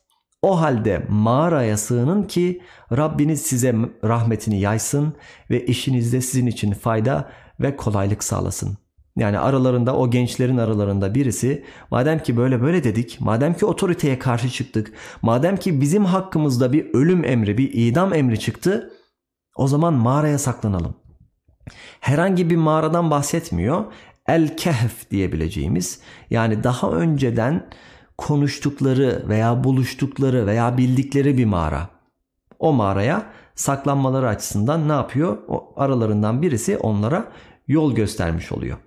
o 0.42 0.60
halde 0.60 1.06
mağaraya 1.08 1.76
sığının 1.76 2.22
ki 2.22 2.62
Rabbiniz 2.96 3.42
size 3.42 3.74
rahmetini 4.04 4.60
yaysın 4.60 5.14
ve 5.50 5.66
işinizde 5.66 6.20
sizin 6.20 6.46
için 6.46 6.72
fayda 6.72 7.30
ve 7.60 7.76
kolaylık 7.76 8.24
sağlasın. 8.24 8.83
Yani 9.16 9.38
aralarında 9.38 9.96
o 9.96 10.10
gençlerin 10.10 10.56
aralarında 10.56 11.14
birisi 11.14 11.64
madem 11.90 12.18
ki 12.22 12.36
böyle 12.36 12.62
böyle 12.62 12.84
dedik, 12.84 13.20
madem 13.20 13.54
ki 13.54 13.66
otoriteye 13.66 14.18
karşı 14.18 14.50
çıktık, 14.50 14.92
madem 15.22 15.56
ki 15.56 15.80
bizim 15.80 16.04
hakkımızda 16.04 16.72
bir 16.72 16.94
ölüm 16.94 17.24
emri, 17.24 17.58
bir 17.58 17.70
idam 17.72 18.14
emri 18.14 18.40
çıktı, 18.40 18.90
o 19.56 19.68
zaman 19.68 19.94
mağaraya 19.94 20.38
saklanalım. 20.38 20.96
Herhangi 22.00 22.50
bir 22.50 22.56
mağaradan 22.56 23.10
bahsetmiyor. 23.10 23.84
El 24.28 24.56
Kehf 24.56 25.10
diyebileceğimiz 25.10 26.00
yani 26.30 26.64
daha 26.64 26.90
önceden 26.90 27.70
konuştukları 28.18 29.24
veya 29.28 29.64
buluştukları 29.64 30.46
veya 30.46 30.76
bildikleri 30.78 31.38
bir 31.38 31.44
mağara. 31.44 31.88
O 32.58 32.72
mağaraya 32.72 33.26
saklanmaları 33.54 34.28
açısından 34.28 34.88
ne 34.88 34.92
yapıyor? 34.92 35.38
O 35.48 35.72
aralarından 35.76 36.42
birisi 36.42 36.78
onlara 36.78 37.32
yol 37.68 37.94
göstermiş 37.94 38.52
oluyor. 38.52 38.78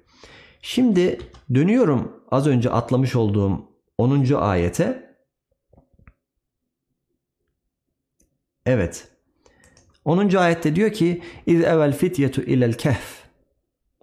Şimdi 0.62 1.20
dönüyorum 1.54 2.24
az 2.32 2.48
önce 2.48 2.70
atlamış 2.70 3.16
olduğum 3.16 3.62
10. 3.98 4.34
ayete. 4.34 5.16
Evet. 8.66 9.08
10. 10.06 10.36
ayette 10.36 10.76
diyor 10.76 10.94
ki 10.94 11.22
İz 11.46 11.62
evvel 11.62 11.98
fityetu 11.98 12.42
ilel 12.42 12.74
kehf. 12.74 13.24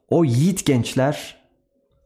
O 0.09 0.25
yiğit 0.25 0.67
gençler 0.67 1.45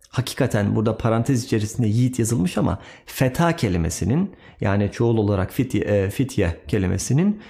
hakikaten 0.08 0.76
burada 0.76 0.96
parantez 0.96 1.44
içerisinde 1.44 1.86
yiğit 1.86 2.18
yazılmış 2.18 2.58
ama 2.58 2.78
feta 3.06 3.56
kelimesinin 3.56 4.36
yani 4.60 4.90
çoğul 4.92 5.18
olarak 5.18 5.52
fitye, 5.52 5.84
e, 5.84 6.10
fitye 6.10 6.60
kelimesinin 6.68 7.42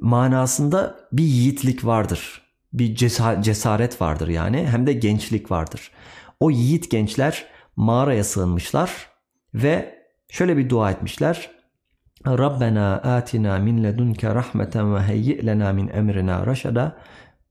manasında 0.00 1.08
bir 1.12 1.24
yiğitlik 1.24 1.84
vardır. 1.84 2.45
Bir 2.72 2.94
cesaret 3.42 4.00
vardır 4.00 4.28
yani 4.28 4.66
hem 4.66 4.86
de 4.86 4.92
gençlik 4.92 5.50
vardır. 5.50 5.90
O 6.40 6.50
yiğit 6.50 6.90
gençler 6.90 7.46
mağaraya 7.76 8.24
sığınmışlar 8.24 9.10
ve 9.54 9.94
şöyle 10.28 10.56
bir 10.56 10.70
dua 10.70 10.90
etmişler. 10.90 11.50
Rabbena 12.26 12.94
atina 12.94 13.58
min 13.58 13.84
ledunke 13.84 14.34
rahmeten 14.34 14.94
ve 14.94 15.00
heyyi 15.00 15.46
lena 15.46 15.72
min 15.72 15.88
emrina 15.88 16.46
raşada. 16.46 16.96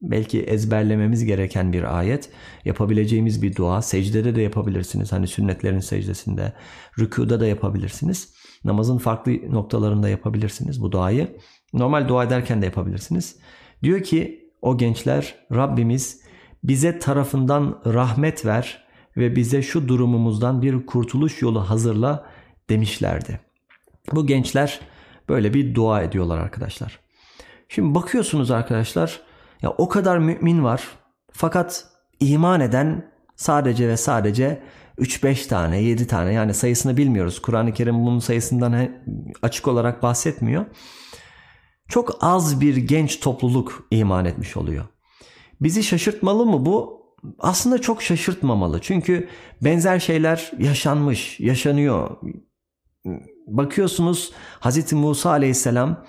Belki 0.02 0.42
ezberlememiz 0.44 1.26
gereken 1.26 1.74
bir 1.74 1.98
ayet. 1.98 2.30
Yapabileceğimiz 2.66 3.42
bir 3.42 3.56
dua. 3.56 3.82
Secdede 3.82 4.36
de 4.36 4.42
yapabilirsiniz. 4.42 5.12
Hani 5.12 5.28
sünnetlerin 5.28 5.80
secdesinde. 5.80 6.54
Rükuda 7.00 7.40
da 7.40 7.48
yapabilirsiniz. 7.48 8.34
Namazın 8.64 8.98
farklı 8.98 9.52
noktalarında 9.52 10.10
yapabilirsiniz 10.10 10.82
bu 10.82 10.92
duayı. 10.92 11.38
Normal 11.74 12.08
dua 12.08 12.24
ederken 12.24 12.62
de 12.62 12.66
yapabilirsiniz. 12.66 13.36
Diyor 13.84 14.04
ki 14.04 14.45
o 14.66 14.78
gençler 14.78 15.36
Rabbimiz 15.56 16.22
bize 16.64 17.00
tarafından 17.00 17.82
rahmet 17.86 18.46
ver 18.46 18.86
ve 19.18 19.36
bize 19.36 19.62
şu 19.62 19.88
durumumuzdan 19.88 20.62
bir 20.62 20.86
kurtuluş 20.86 21.42
yolu 21.42 21.70
hazırla 21.70 22.26
demişlerdi. 22.70 23.40
Bu 24.12 24.28
gençler 24.28 24.80
böyle 25.30 25.54
bir 25.54 25.76
dua 25.76 26.02
ediyorlar 26.02 26.38
arkadaşlar. 26.38 27.00
Şimdi 27.70 27.96
bakıyorsunuz 27.96 28.52
arkadaşlar 28.52 29.20
ya 29.62 29.70
o 29.70 29.90
kadar 29.90 30.18
mümin 30.18 30.64
var 30.64 30.84
fakat 31.32 31.86
iman 32.20 32.62
eden 32.62 33.12
sadece 33.36 33.88
ve 33.88 33.98
sadece 33.98 34.64
3-5 35.00 35.48
tane 35.48 35.82
7 35.82 36.08
tane 36.08 36.34
yani 36.34 36.54
sayısını 36.54 36.98
bilmiyoruz. 36.98 37.42
Kur'an-ı 37.42 37.74
Kerim 37.74 38.06
bunun 38.06 38.20
sayısından 38.20 38.90
açık 39.42 39.68
olarak 39.68 40.04
bahsetmiyor. 40.04 40.66
Çok 41.90 42.18
az 42.22 42.62
bir 42.62 42.78
genç 42.78 43.20
topluluk 43.20 43.88
iman 43.92 44.26
etmiş 44.26 44.58
oluyor. 44.58 44.86
Bizi 45.62 45.84
şaşırtmalı 45.84 46.46
mı 46.46 46.66
bu? 46.66 47.06
Aslında 47.40 47.82
çok 47.82 48.04
şaşırtmamalı. 48.04 48.82
Çünkü 48.82 49.28
benzer 49.62 50.00
şeyler 50.00 50.52
yaşanmış, 50.60 51.40
yaşanıyor. 51.40 52.18
Bakıyorsunuz 53.48 54.32
Hz. 54.62 54.94
Musa 54.94 55.30
aleyhisselam 55.30 56.06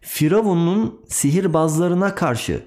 Firavun'un 0.00 1.00
sihirbazlarına 1.08 2.14
karşı 2.14 2.64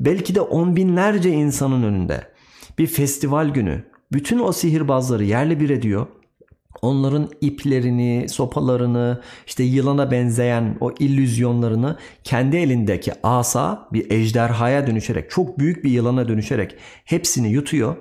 belki 0.00 0.34
de 0.34 0.40
on 0.40 0.76
binlerce 0.76 1.30
insanın 1.30 1.82
önünde 1.82 2.32
bir 2.78 2.86
festival 2.86 3.48
günü 3.48 3.84
bütün 4.12 4.38
o 4.38 4.52
sihirbazları 4.52 5.24
yerle 5.24 5.60
bir 5.60 5.70
ediyor. 5.70 6.06
Onların 6.82 7.28
iplerini, 7.40 8.28
sopalarını, 8.28 9.20
işte 9.46 9.62
yılana 9.62 10.10
benzeyen 10.10 10.76
o 10.80 10.92
illüzyonlarını 10.98 11.96
kendi 12.24 12.56
elindeki 12.56 13.12
asa 13.22 13.88
bir 13.92 14.10
ejderhaya 14.10 14.86
dönüşerek, 14.86 15.30
çok 15.30 15.58
büyük 15.58 15.84
bir 15.84 15.90
yılana 15.90 16.28
dönüşerek 16.28 16.76
hepsini 17.04 17.52
yutuyor. 17.52 17.96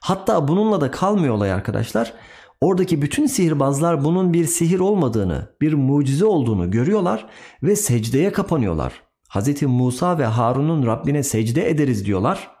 Hatta 0.00 0.48
bununla 0.48 0.80
da 0.80 0.90
kalmıyor 0.90 1.34
olay 1.34 1.52
arkadaşlar. 1.52 2.12
Oradaki 2.60 3.02
bütün 3.02 3.26
sihirbazlar 3.26 4.04
bunun 4.04 4.32
bir 4.32 4.44
sihir 4.44 4.80
olmadığını, 4.80 5.48
bir 5.60 5.72
mucize 5.72 6.24
olduğunu 6.24 6.70
görüyorlar 6.70 7.26
ve 7.62 7.76
secdeye 7.76 8.32
kapanıyorlar. 8.32 8.92
Hz. 9.28 9.62
Musa 9.62 10.18
ve 10.18 10.24
Harun'un 10.24 10.86
Rabbine 10.86 11.22
secde 11.22 11.70
ederiz 11.70 12.06
diyorlar. 12.06 12.59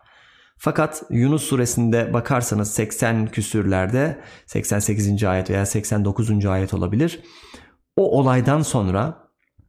Fakat 0.62 1.02
Yunus 1.10 1.42
suresinde 1.42 2.12
bakarsanız 2.12 2.70
80 2.70 3.26
küsürlerde 3.26 4.20
88. 4.46 5.24
ayet 5.24 5.50
veya 5.50 5.66
89. 5.66 6.46
ayet 6.46 6.74
olabilir. 6.74 7.22
O 7.96 8.18
olaydan 8.18 8.62
sonra 8.62 9.28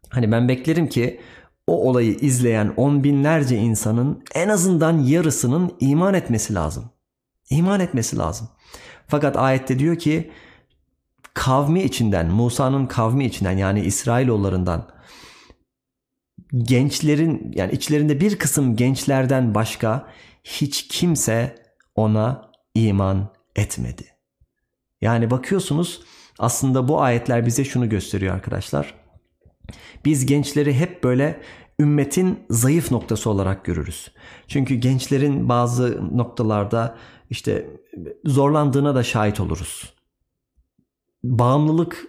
hani 0.10 0.31
ben 0.31 0.48
beklerim 0.48 0.89
ki 0.89 1.21
o 1.67 1.89
olayı 1.89 2.12
izleyen 2.12 2.74
on 2.77 3.03
binlerce 3.03 3.57
insanın 3.57 4.24
en 4.36 4.50
azından 4.50 4.98
yarısının 4.98 5.71
iman 5.79 6.13
etmesi 6.13 6.53
lazım. 6.53 6.86
İman 7.50 7.79
etmesi 7.79 8.17
lazım. 8.17 8.50
Fakat 9.07 9.38
ayette 9.38 9.79
diyor 9.79 9.95
ki 9.95 10.31
kavmi 11.33 11.83
içinden, 11.83 12.27
Musa'nın 12.27 12.86
kavmi 12.86 13.25
içinden 13.25 13.57
yani 13.57 13.81
İsrailoğullarından 13.81 14.88
gençlerin 16.53 17.51
yani 17.55 17.71
içlerinde 17.71 18.19
bir 18.19 18.39
kısım 18.39 18.75
gençlerden 18.75 19.55
başka 19.55 20.07
hiç 20.43 20.88
kimse 20.88 21.55
ona 21.95 22.51
iman 22.75 23.29
etmedi. 23.55 24.03
Yani 25.01 25.31
bakıyorsunuz 25.31 26.01
aslında 26.39 26.88
bu 26.88 27.01
ayetler 27.01 27.45
bize 27.45 27.63
şunu 27.63 27.89
gösteriyor 27.89 28.36
arkadaşlar. 28.36 28.93
Biz 30.05 30.25
gençleri 30.25 30.74
hep 30.74 31.03
böyle 31.03 31.41
ümmetin 31.79 32.39
zayıf 32.50 32.91
noktası 32.91 33.29
olarak 33.29 33.65
görürüz. 33.65 34.12
Çünkü 34.48 34.75
gençlerin 34.75 35.50
bazı 35.50 36.17
noktalarda 36.17 36.98
işte 37.29 37.69
zorlandığına 38.25 38.95
da 38.95 39.03
şahit 39.03 39.39
oluruz. 39.39 39.93
Bağımlılık 41.24 42.07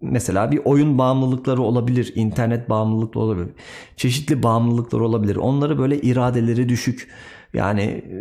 mesela 0.00 0.52
bir 0.52 0.60
oyun 0.64 0.98
bağımlılıkları 0.98 1.62
olabilir, 1.62 2.12
internet 2.14 2.70
bağımlılıkları 2.70 3.24
olabilir, 3.24 3.48
çeşitli 3.96 4.42
bağımlılıklar 4.42 5.00
olabilir. 5.00 5.36
Onları 5.36 5.78
böyle 5.78 6.00
iradeleri 6.00 6.68
düşük 6.68 7.08
yani 7.54 7.82
e, 7.82 8.14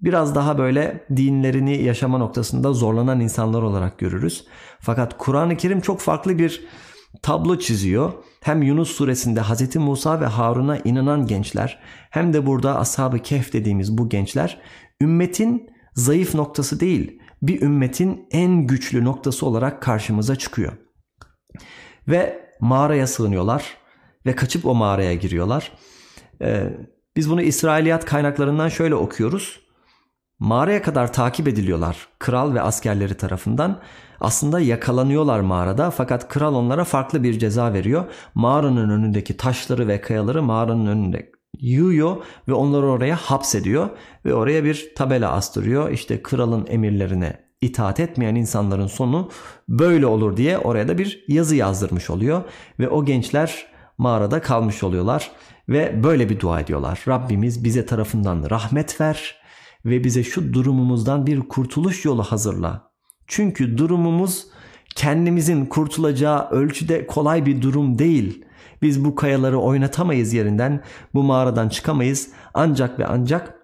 biraz 0.00 0.34
daha 0.34 0.58
böyle 0.58 1.06
dinlerini 1.16 1.82
yaşama 1.82 2.18
noktasında 2.18 2.72
zorlanan 2.72 3.20
insanlar 3.20 3.62
olarak 3.62 3.98
görürüz. 3.98 4.46
Fakat 4.80 5.18
Kur'an-ı 5.18 5.56
Kerim 5.56 5.80
çok 5.80 6.00
farklı 6.00 6.38
bir 6.38 6.64
tablo 7.22 7.58
çiziyor. 7.58 8.12
Hem 8.42 8.62
Yunus 8.62 8.90
suresinde 8.90 9.40
Hz. 9.40 9.76
Musa 9.76 10.20
ve 10.20 10.26
Harun'a 10.26 10.78
inanan 10.78 11.26
gençler 11.26 11.78
hem 12.10 12.32
de 12.32 12.46
burada 12.46 12.78
Ashab-ı 12.78 13.18
Kehf 13.18 13.52
dediğimiz 13.52 13.98
bu 13.98 14.08
gençler 14.08 14.60
ümmetin 15.02 15.70
zayıf 15.94 16.34
noktası 16.34 16.80
değil 16.80 17.20
bir 17.42 17.62
ümmetin 17.62 18.26
en 18.30 18.66
güçlü 18.66 19.04
noktası 19.04 19.46
olarak 19.46 19.82
karşımıza 19.82 20.36
çıkıyor. 20.36 20.72
Ve 22.08 22.48
mağaraya 22.60 23.06
sığınıyorlar 23.06 23.76
ve 24.26 24.34
kaçıp 24.34 24.66
o 24.66 24.74
mağaraya 24.74 25.14
giriyorlar. 25.14 25.72
Ee, 26.42 26.72
biz 27.18 27.30
bunu 27.30 27.42
İsrailiyat 27.42 28.04
kaynaklarından 28.04 28.68
şöyle 28.68 28.94
okuyoruz. 28.94 29.60
Mağaraya 30.38 30.82
kadar 30.82 31.12
takip 31.12 31.48
ediliyorlar 31.48 32.08
kral 32.18 32.54
ve 32.54 32.62
askerleri 32.62 33.14
tarafından. 33.14 33.80
Aslında 34.20 34.60
yakalanıyorlar 34.60 35.40
mağarada 35.40 35.90
fakat 35.90 36.28
kral 36.28 36.54
onlara 36.54 36.84
farklı 36.84 37.22
bir 37.22 37.38
ceza 37.38 37.72
veriyor. 37.72 38.04
Mağaranın 38.34 38.90
önündeki 38.90 39.36
taşları 39.36 39.88
ve 39.88 40.00
kayaları 40.00 40.42
mağaranın 40.42 40.86
önünde 40.86 41.32
yığıyor 41.60 42.16
ve 42.48 42.52
onları 42.52 42.86
oraya 42.86 43.16
hapsediyor 43.16 43.88
ve 44.24 44.34
oraya 44.34 44.64
bir 44.64 44.92
tabela 44.96 45.32
astırıyor. 45.32 45.90
İşte 45.90 46.22
kralın 46.22 46.66
emirlerine 46.68 47.40
itaat 47.60 48.00
etmeyen 48.00 48.34
insanların 48.34 48.86
sonu 48.86 49.30
böyle 49.68 50.06
olur 50.06 50.36
diye 50.36 50.58
oraya 50.58 50.88
da 50.88 50.98
bir 50.98 51.24
yazı 51.28 51.56
yazdırmış 51.56 52.10
oluyor 52.10 52.42
ve 52.78 52.88
o 52.88 53.04
gençler 53.04 53.66
mağarada 53.98 54.40
kalmış 54.40 54.82
oluyorlar 54.82 55.30
ve 55.68 56.02
böyle 56.02 56.28
bir 56.28 56.40
dua 56.40 56.60
ediyorlar. 56.60 57.04
Rabbimiz 57.08 57.64
bize 57.64 57.86
tarafından 57.86 58.50
rahmet 58.50 59.00
ver 59.00 59.36
ve 59.84 60.04
bize 60.04 60.24
şu 60.24 60.52
durumumuzdan 60.52 61.26
bir 61.26 61.40
kurtuluş 61.40 62.04
yolu 62.04 62.22
hazırla. 62.22 62.90
Çünkü 63.26 63.78
durumumuz 63.78 64.46
kendimizin 64.94 65.66
kurtulacağı 65.66 66.48
ölçüde 66.50 67.06
kolay 67.06 67.46
bir 67.46 67.62
durum 67.62 67.98
değil. 67.98 68.44
Biz 68.82 69.04
bu 69.04 69.14
kayaları 69.14 69.58
oynatamayız 69.58 70.32
yerinden, 70.32 70.84
bu 71.14 71.22
mağaradan 71.22 71.68
çıkamayız. 71.68 72.28
Ancak 72.54 72.98
ve 72.98 73.06
ancak 73.06 73.58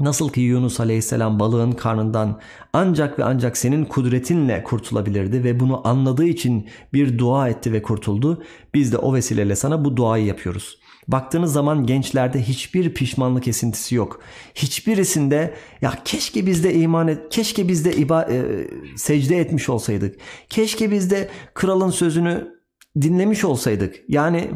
Nasıl 0.00 0.32
ki 0.32 0.40
Yunus 0.40 0.80
aleyhisselam 0.80 1.40
balığın 1.40 1.72
karnından 1.72 2.40
ancak 2.72 3.18
ve 3.18 3.24
ancak 3.24 3.56
senin 3.56 3.84
kudretinle 3.84 4.64
kurtulabilirdi 4.64 5.44
ve 5.44 5.60
bunu 5.60 5.88
anladığı 5.88 6.24
için 6.24 6.68
bir 6.92 7.18
dua 7.18 7.48
etti 7.48 7.72
ve 7.72 7.82
kurtuldu. 7.82 8.42
Biz 8.74 8.92
de 8.92 8.98
o 8.98 9.14
vesileyle 9.14 9.56
sana 9.56 9.84
bu 9.84 9.96
duayı 9.96 10.24
yapıyoruz. 10.24 10.78
Baktığınız 11.08 11.52
zaman 11.52 11.86
gençlerde 11.86 12.42
hiçbir 12.42 12.94
pişmanlık 12.94 13.48
esintisi 13.48 13.94
yok. 13.94 14.20
Hiçbirisinde 14.54 15.54
ya 15.82 15.92
keşke 16.04 16.46
biz 16.46 16.64
de 16.64 16.74
iman 16.74 17.08
et, 17.08 17.18
keşke 17.30 17.68
biz 17.68 17.84
de 17.84 17.96
iba, 17.96 18.22
e, 18.22 18.68
secde 18.96 19.38
etmiş 19.38 19.68
olsaydık. 19.68 20.20
Keşke 20.48 20.90
biz 20.90 21.10
de 21.10 21.28
kralın 21.54 21.90
sözünü 21.90 22.56
dinlemiş 23.00 23.44
olsaydık. 23.44 23.96
Yani 24.08 24.50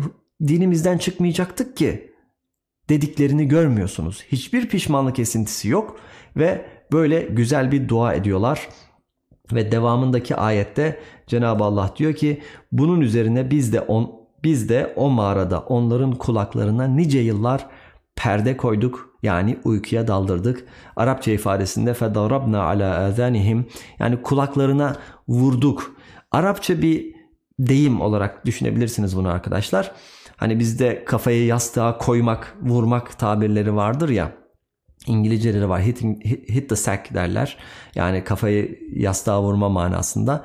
dinimizden 0.47 0.99
çıkmayacaktık 0.99 1.77
ki 1.77 2.11
dediklerini 2.89 3.49
görmüyorsunuz. 3.49 4.25
Hiçbir 4.33 4.69
pişmanlık 4.69 5.19
esintisi 5.19 5.69
yok 5.69 6.01
ve 6.37 6.67
böyle 6.93 7.21
güzel 7.21 7.73
bir 7.73 7.89
dua 7.89 8.15
ediyorlar. 8.15 8.69
Ve 9.53 9.73
devamındaki 9.73 10.37
ayette 10.37 11.01
Cenab-ı 11.27 11.65
Allah 11.65 11.95
diyor 11.97 12.15
ki 12.15 12.43
bunun 12.73 13.01
üzerine 13.01 13.51
biz 13.51 13.73
de 13.73 13.81
on, 13.81 14.20
biz 14.45 14.69
de 14.69 14.93
o 14.97 15.11
mağarada 15.11 15.61
onların 15.61 16.13
kulaklarına 16.13 16.87
nice 16.87 17.19
yıllar 17.19 17.67
perde 18.17 18.57
koyduk 18.57 19.11
yani 19.23 19.59
uykuya 19.65 20.09
daldırdık. 20.09 20.65
Arapça 20.97 21.31
ifadesinde 21.31 21.95
fedarabna 21.95 22.63
ala 22.63 22.99
azanihim 22.99 23.67
yani 23.99 24.23
kulaklarına 24.23 24.97
vurduk. 25.29 25.97
Arapça 26.31 26.83
bir 26.83 27.15
deyim 27.59 28.01
olarak 28.01 28.47
düşünebilirsiniz 28.47 29.17
bunu 29.17 29.29
arkadaşlar. 29.29 29.93
Hani 30.37 30.59
bizde 30.59 31.05
kafayı 31.05 31.47
yastığa 31.47 31.99
koymak, 31.99 32.57
vurmak 32.63 33.19
tabirleri 33.19 33.77
vardır 33.77 34.09
ya. 34.09 34.33
İngilizceleri 35.07 35.69
var. 35.69 35.83
Hit, 35.83 36.03
hit 36.25 36.69
the 36.69 36.77
sack 36.77 37.15
derler. 37.15 37.59
Yani 37.95 38.25
kafayı 38.25 38.79
yastığa 38.95 39.43
vurma 39.43 39.69
manasında. 39.69 40.45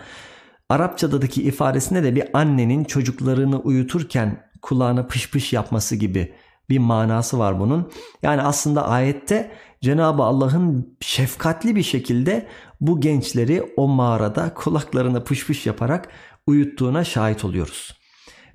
Arapçadaki 0.70 1.44
ifadesinde 1.44 2.04
de 2.04 2.16
bir 2.16 2.38
annenin 2.38 2.84
çocuklarını 2.84 3.60
uyuturken 3.60 4.50
kulağına 4.62 5.08
pış 5.08 5.32
pış 5.32 5.54
yapması 5.54 5.96
gibi 5.96 6.34
bir 6.70 6.80
manası 6.80 7.40
var 7.40 7.60
bunun. 7.60 7.92
Yani 8.24 8.42
aslında 8.42 8.88
ayette 8.88 9.52
Cenab-ı 9.82 10.24
Allah'ın 10.24 10.98
şefkatli 11.02 11.76
bir 11.76 11.84
şekilde 11.84 12.48
bu 12.82 13.02
gençleri 13.02 13.74
o 13.78 13.88
mağarada 13.88 14.54
kulaklarına 14.54 15.24
pış 15.24 15.46
pış 15.46 15.66
yaparak 15.66 16.10
uyuttuğuna 16.48 17.04
şahit 17.04 17.46
oluyoruz. 17.46 18.00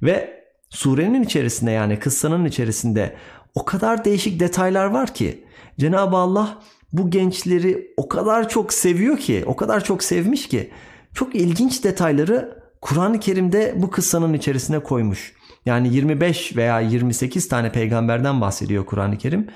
Ve 0.02 0.44
surenin 0.70 1.22
içerisinde 1.22 1.70
yani 1.70 1.98
kıssanın 1.98 2.44
içerisinde 2.44 3.16
o 3.54 3.64
kadar 3.64 4.04
değişik 4.04 4.40
detaylar 4.40 4.86
var 4.86 5.14
ki 5.14 5.44
Cenab-ı 5.78 6.16
Allah 6.16 6.58
bu 6.92 7.10
gençleri 7.10 7.94
o 7.96 8.08
kadar 8.08 8.48
çok 8.48 8.72
seviyor 8.72 9.18
ki, 9.18 9.44
o 9.46 9.56
kadar 9.56 9.84
çok 9.84 10.02
sevmiş 10.02 10.48
ki 10.48 10.70
çok 11.14 11.34
ilginç 11.34 11.84
detayları 11.84 12.62
Kur'an-ı 12.80 13.20
Kerim'de 13.20 13.74
bu 13.76 13.90
kıssanın 13.90 14.32
içerisine 14.32 14.78
koymuş. 14.78 15.34
Yani 15.66 15.94
25 15.94 16.56
veya 16.56 16.80
28 16.80 17.48
tane 17.48 17.72
peygamberden 17.72 18.40
bahsediyor 18.40 18.86
Kur'an-ı 18.86 19.18
Kerim. 19.18 19.48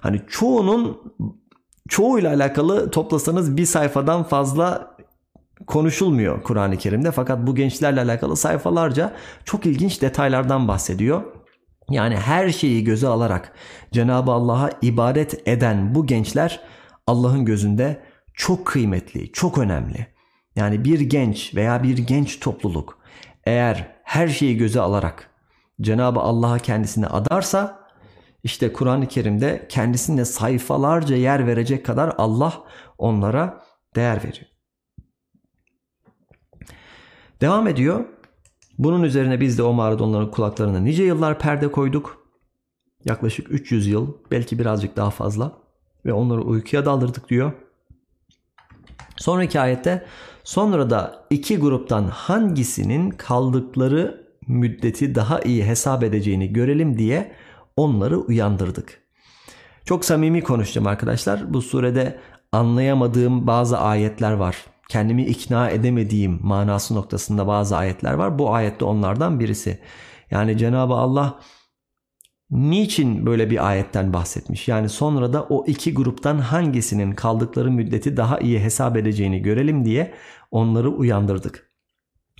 Hani 0.00 0.20
çoğunun 0.28 0.98
çoğuyla 1.88 2.34
alakalı 2.34 2.90
toplasanız 2.90 3.56
bir 3.56 3.66
sayfadan 3.66 4.22
fazla 4.22 4.96
konuşulmuyor 5.66 6.42
Kur'an-ı 6.42 6.76
Kerim'de. 6.76 7.10
Fakat 7.10 7.46
bu 7.46 7.54
gençlerle 7.54 8.00
alakalı 8.00 8.36
sayfalarca 8.36 9.12
çok 9.44 9.66
ilginç 9.66 10.02
detaylardan 10.02 10.68
bahsediyor. 10.68 11.22
Yani 11.90 12.16
her 12.16 12.50
şeyi 12.50 12.84
göze 12.84 13.08
alarak 13.08 13.52
Cenab-ı 13.92 14.30
Allah'a 14.30 14.70
ibadet 14.82 15.48
eden 15.48 15.94
bu 15.94 16.06
gençler 16.06 16.60
Allah'ın 17.06 17.44
gözünde 17.44 18.02
çok 18.34 18.66
kıymetli, 18.66 19.32
çok 19.32 19.58
önemli. 19.58 20.13
Yani 20.56 20.84
bir 20.84 21.00
genç 21.00 21.54
veya 21.54 21.82
bir 21.82 21.98
genç 21.98 22.40
topluluk 22.40 22.98
eğer 23.44 23.94
her 24.02 24.28
şeyi 24.28 24.56
göze 24.56 24.80
alarak 24.80 25.30
Cenab-ı 25.80 26.20
Allah'a 26.20 26.58
kendisini 26.58 27.06
adarsa 27.06 27.84
İşte 28.44 28.72
Kur'an-ı 28.72 29.08
Kerim'de 29.08 29.66
kendisine 29.68 30.24
sayfalarca 30.24 31.16
yer 31.16 31.46
verecek 31.46 31.86
kadar 31.86 32.14
Allah 32.18 32.64
onlara 32.98 33.62
değer 33.96 34.16
veriyor. 34.16 34.46
Devam 37.40 37.68
ediyor. 37.68 38.04
Bunun 38.78 39.02
üzerine 39.02 39.40
biz 39.40 39.58
de 39.58 39.62
o 39.62 39.72
mağarada 39.72 40.04
onların 40.04 40.30
kulaklarına 40.30 40.78
nice 40.78 41.04
yıllar 41.04 41.38
perde 41.38 41.72
koyduk. 41.72 42.24
Yaklaşık 43.04 43.50
300 43.50 43.86
yıl, 43.86 44.14
belki 44.30 44.58
birazcık 44.58 44.96
daha 44.96 45.10
fazla. 45.10 45.52
Ve 46.06 46.12
onları 46.12 46.42
uykuya 46.42 46.84
daldırdık 46.84 47.28
diyor. 47.28 47.52
Sonraki 49.16 49.60
ayette 49.60 50.06
sonra 50.44 50.90
da 50.90 51.26
iki 51.30 51.58
gruptan 51.58 52.04
hangisinin 52.04 53.10
kaldıkları 53.10 54.24
müddeti 54.46 55.14
daha 55.14 55.40
iyi 55.40 55.64
hesap 55.64 56.04
edeceğini 56.04 56.52
görelim 56.52 56.98
diye 56.98 57.32
onları 57.76 58.18
uyandırdık. 58.18 59.00
Çok 59.84 60.04
samimi 60.04 60.42
konuşacağım 60.42 60.86
arkadaşlar. 60.86 61.54
Bu 61.54 61.62
surede 61.62 62.20
anlayamadığım 62.52 63.46
bazı 63.46 63.78
ayetler 63.78 64.32
var. 64.32 64.56
Kendimi 64.88 65.24
ikna 65.24 65.70
edemediğim 65.70 66.38
manası 66.42 66.94
noktasında 66.94 67.46
bazı 67.46 67.76
ayetler 67.76 68.14
var. 68.14 68.38
Bu 68.38 68.54
ayette 68.54 68.84
onlardan 68.84 69.40
birisi. 69.40 69.78
Yani 70.30 70.58
Cenab-ı 70.58 70.94
Allah 70.94 71.38
niçin 72.50 73.26
böyle 73.26 73.50
bir 73.50 73.68
ayetten 73.68 74.12
bahsetmiş? 74.12 74.68
Yani 74.68 74.88
sonra 74.88 75.32
da 75.32 75.44
o 75.44 75.66
iki 75.66 75.94
gruptan 75.94 76.38
hangisinin 76.38 77.12
kaldıkları 77.12 77.70
müddeti 77.70 78.16
daha 78.16 78.38
iyi 78.38 78.60
hesap 78.60 78.96
edeceğini 78.96 79.42
görelim 79.42 79.84
diye 79.84 80.14
onları 80.50 80.90
uyandırdık. 80.90 81.70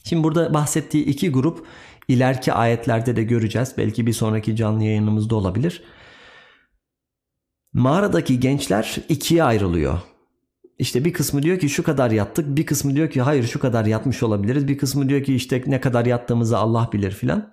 Şimdi 0.04 0.22
burada 0.22 0.54
bahsettiği 0.54 1.04
iki 1.04 1.30
grup 1.30 1.66
ileriki 2.08 2.52
ayetlerde 2.52 3.16
de 3.16 3.22
göreceğiz. 3.22 3.74
Belki 3.78 4.06
bir 4.06 4.12
sonraki 4.12 4.56
canlı 4.56 4.84
yayınımızda 4.84 5.36
olabilir. 5.36 5.84
Mağaradaki 7.72 8.40
gençler 8.40 8.96
ikiye 9.08 9.44
ayrılıyor. 9.44 9.98
İşte 10.78 11.04
bir 11.04 11.12
kısmı 11.12 11.42
diyor 11.42 11.58
ki 11.58 11.68
şu 11.68 11.82
kadar 11.82 12.10
yattık, 12.10 12.56
bir 12.56 12.66
kısmı 12.66 12.96
diyor 12.96 13.10
ki 13.10 13.22
hayır 13.22 13.46
şu 13.46 13.60
kadar 13.60 13.86
yatmış 13.86 14.22
olabiliriz, 14.22 14.68
bir 14.68 14.78
kısmı 14.78 15.08
diyor 15.08 15.24
ki 15.24 15.34
işte 15.34 15.62
ne 15.66 15.80
kadar 15.80 16.06
yattığımızı 16.06 16.58
Allah 16.58 16.90
bilir 16.92 17.10
filan. 17.10 17.52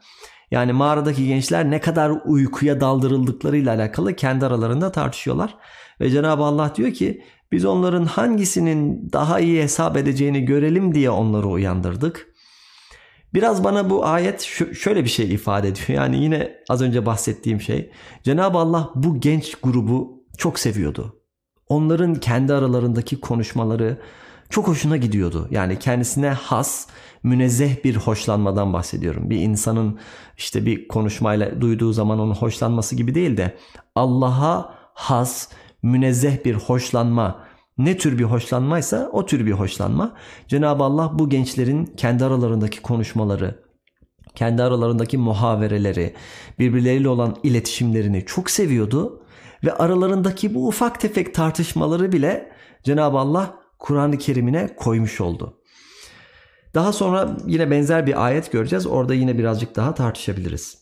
Yani 0.52 0.74
mağaradaki 0.74 1.28
gençler 1.28 1.72
ne 1.72 1.82
kadar 1.82 2.14
uykuya 2.26 2.82
daldırıldıklarıyla 2.82 3.76
alakalı 3.76 4.16
kendi 4.16 4.46
aralarında 4.46 4.92
tartışıyorlar. 4.92 5.56
Ve 6.02 6.10
Cenab-ı 6.10 6.44
Allah 6.44 6.74
diyor 6.76 6.92
ki 6.94 7.24
biz 7.52 7.66
onların 7.66 8.06
hangisinin 8.06 9.10
daha 9.14 9.40
iyi 9.40 9.62
hesap 9.62 9.98
edeceğini 9.98 10.46
görelim 10.46 10.96
diye 10.96 11.10
onları 11.10 11.48
uyandırdık. 11.48 12.28
Biraz 13.34 13.64
bana 13.64 13.90
bu 13.90 14.06
ayet 14.06 14.42
şöyle 14.80 15.04
bir 15.04 15.10
şey 15.10 15.34
ifade 15.34 15.68
ediyor. 15.68 15.90
Yani 15.90 16.24
yine 16.24 16.56
az 16.70 16.82
önce 16.82 17.06
bahsettiğim 17.06 17.62
şey. 17.62 17.92
Cenab-ı 18.24 18.58
Allah 18.58 18.92
bu 18.96 19.20
genç 19.20 19.56
grubu 19.56 20.24
çok 20.38 20.60
seviyordu. 20.60 21.16
Onların 21.68 22.16
kendi 22.16 22.54
aralarındaki 22.54 23.20
konuşmaları 23.20 23.98
çok 24.52 24.68
hoşuna 24.68 24.98
gidiyordu. 24.98 25.48
Yani 25.52 25.80
kendisine 25.80 26.30
has, 26.30 26.88
münezzeh 27.24 27.84
bir 27.84 27.96
hoşlanmadan 27.96 28.74
bahsediyorum. 28.74 29.30
Bir 29.30 29.38
insanın 29.38 30.00
işte 30.38 30.66
bir 30.66 30.88
konuşmayla 30.88 31.62
duyduğu 31.62 31.94
zaman 31.94 32.20
onun 32.20 32.34
hoşlanması 32.34 32.96
gibi 32.96 33.16
değil 33.16 33.38
de 33.38 33.58
Allah'a 33.96 34.76
has, 34.94 35.50
münezzeh 35.84 36.46
bir 36.46 36.54
hoşlanma, 36.54 37.40
ne 37.78 37.98
tür 37.98 38.20
bir 38.20 38.24
hoşlanmaysa 38.24 39.10
o 39.14 39.26
tür 39.26 39.46
bir 39.46 39.52
hoşlanma. 39.52 40.14
Cenab-ı 40.48 40.84
Allah 40.84 41.12
bu 41.14 41.30
gençlerin 41.30 41.86
kendi 41.86 42.26
aralarındaki 42.26 42.82
konuşmaları, 42.82 43.64
kendi 44.36 44.64
aralarındaki 44.64 45.18
muhavereleri, 45.18 46.14
birbirleriyle 46.60 47.10
olan 47.10 47.36
iletişimlerini 47.44 48.26
çok 48.26 48.50
seviyordu 48.50 49.24
ve 49.64 49.74
aralarındaki 49.74 50.56
bu 50.56 50.68
ufak 50.68 51.00
tefek 51.00 51.34
tartışmaları 51.36 52.12
bile 52.12 52.52
Cenab-ı 52.84 53.18
Allah 53.18 53.61
Kur'an-ı 53.82 54.18
Kerim'ine 54.18 54.76
koymuş 54.76 55.22
oldu. 55.22 55.62
Daha 56.74 56.94
sonra 56.94 57.38
yine 57.46 57.72
benzer 57.72 58.08
bir 58.08 58.26
ayet 58.26 58.52
göreceğiz. 58.52 58.88
Orada 58.88 59.14
yine 59.14 59.38
birazcık 59.38 59.76
daha 59.76 59.94
tartışabiliriz. 59.94 60.82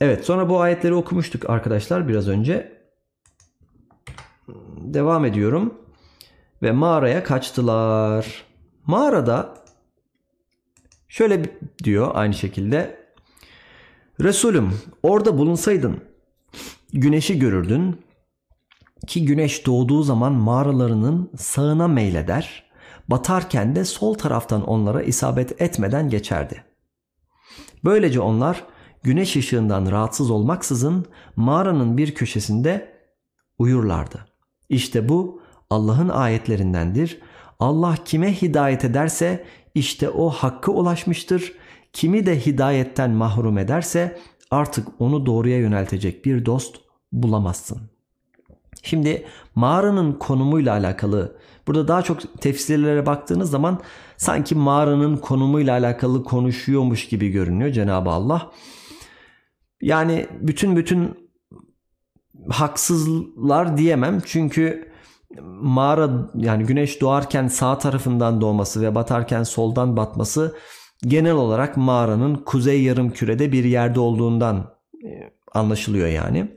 Evet 0.00 0.24
sonra 0.24 0.48
bu 0.48 0.60
ayetleri 0.60 0.94
okumuştuk 0.94 1.50
arkadaşlar 1.50 2.08
biraz 2.08 2.28
önce. 2.28 2.82
Devam 4.76 5.24
ediyorum. 5.24 5.74
Ve 6.62 6.72
mağaraya 6.72 7.24
kaçtılar. 7.24 8.44
Mağarada 8.86 9.54
şöyle 11.08 11.58
diyor 11.84 12.10
aynı 12.14 12.34
şekilde. 12.34 13.06
Resulüm 14.20 14.80
orada 15.02 15.38
bulunsaydın 15.38 16.04
güneşi 16.92 17.38
görürdün 17.38 18.05
ki 19.06 19.24
güneş 19.24 19.66
doğduğu 19.66 20.02
zaman 20.02 20.32
mağaralarının 20.32 21.30
sağına 21.36 21.88
meyleder, 21.88 22.64
batarken 23.08 23.76
de 23.76 23.84
sol 23.84 24.14
taraftan 24.14 24.64
onlara 24.64 25.02
isabet 25.02 25.62
etmeden 25.62 26.08
geçerdi. 26.08 26.64
Böylece 27.84 28.20
onlar 28.20 28.64
güneş 29.02 29.36
ışığından 29.36 29.90
rahatsız 29.90 30.30
olmaksızın 30.30 31.06
mağaranın 31.36 31.96
bir 31.96 32.14
köşesinde 32.14 32.92
uyurlardı. 33.58 34.26
İşte 34.68 35.08
bu 35.08 35.40
Allah'ın 35.70 36.08
ayetlerindendir. 36.08 37.20
Allah 37.58 37.94
kime 38.04 38.42
hidayet 38.42 38.84
ederse 38.84 39.44
işte 39.74 40.10
o 40.10 40.30
hakkı 40.30 40.72
ulaşmıştır. 40.72 41.52
Kimi 41.92 42.26
de 42.26 42.46
hidayetten 42.46 43.10
mahrum 43.10 43.58
ederse 43.58 44.18
artık 44.50 44.88
onu 44.98 45.26
doğruya 45.26 45.58
yöneltecek 45.58 46.24
bir 46.24 46.46
dost 46.46 46.76
bulamazsın. 47.12 47.95
Şimdi 48.86 49.26
mağaranın 49.54 50.12
konumuyla 50.12 50.72
alakalı 50.72 51.36
burada 51.66 51.88
daha 51.88 52.02
çok 52.02 52.40
tefsirlere 52.40 53.06
baktığınız 53.06 53.50
zaman 53.50 53.80
sanki 54.16 54.54
mağaranın 54.54 55.16
konumuyla 55.16 55.72
alakalı 55.72 56.24
konuşuyormuş 56.24 57.08
gibi 57.08 57.28
görünüyor 57.28 57.70
Cenab-ı 57.70 58.10
Allah. 58.10 58.50
Yani 59.82 60.26
bütün 60.40 60.76
bütün 60.76 61.30
haksızlar 62.48 63.76
diyemem 63.76 64.20
çünkü 64.26 64.92
mağara 65.60 66.30
yani 66.34 66.64
güneş 66.64 67.00
doğarken 67.00 67.48
sağ 67.48 67.78
tarafından 67.78 68.40
doğması 68.40 68.82
ve 68.82 68.94
batarken 68.94 69.42
soldan 69.42 69.96
batması 69.96 70.56
genel 71.02 71.34
olarak 71.34 71.76
mağaranın 71.76 72.34
kuzey 72.34 72.82
yarım 72.82 73.10
kürede 73.10 73.52
bir 73.52 73.64
yerde 73.64 74.00
olduğundan 74.00 74.74
e, 75.04 75.08
anlaşılıyor 75.52 76.08
yani. 76.08 76.56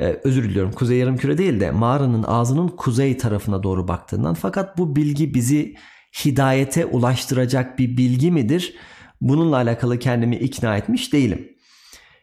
Ee, 0.00 0.20
özür 0.24 0.44
diliyorum 0.44 0.72
kuzey 0.72 0.98
yarım 0.98 1.16
küre 1.16 1.38
değil 1.38 1.60
de 1.60 1.70
mağaranın 1.70 2.22
ağzının 2.22 2.68
kuzey 2.68 3.16
tarafına 3.16 3.62
doğru 3.62 3.88
baktığından 3.88 4.34
fakat 4.34 4.78
bu 4.78 4.96
bilgi 4.96 5.34
bizi 5.34 5.76
hidayete 6.24 6.86
ulaştıracak 6.86 7.78
bir 7.78 7.96
bilgi 7.96 8.30
midir? 8.30 8.74
Bununla 9.20 9.56
alakalı 9.56 9.98
kendimi 9.98 10.36
ikna 10.36 10.76
etmiş 10.76 11.12
değilim. 11.12 11.48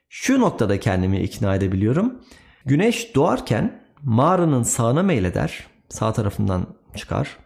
Şu 0.09 0.39
noktada 0.39 0.79
kendimi 0.79 1.21
ikna 1.21 1.55
edebiliyorum. 1.55 2.21
Güneş 2.65 3.15
doğarken 3.15 3.83
mağaranın 4.03 4.63
sağına 4.63 5.03
meyleder. 5.03 5.67
Sağ 5.89 6.13
tarafından 6.13 6.67
çıkar. 6.95 7.37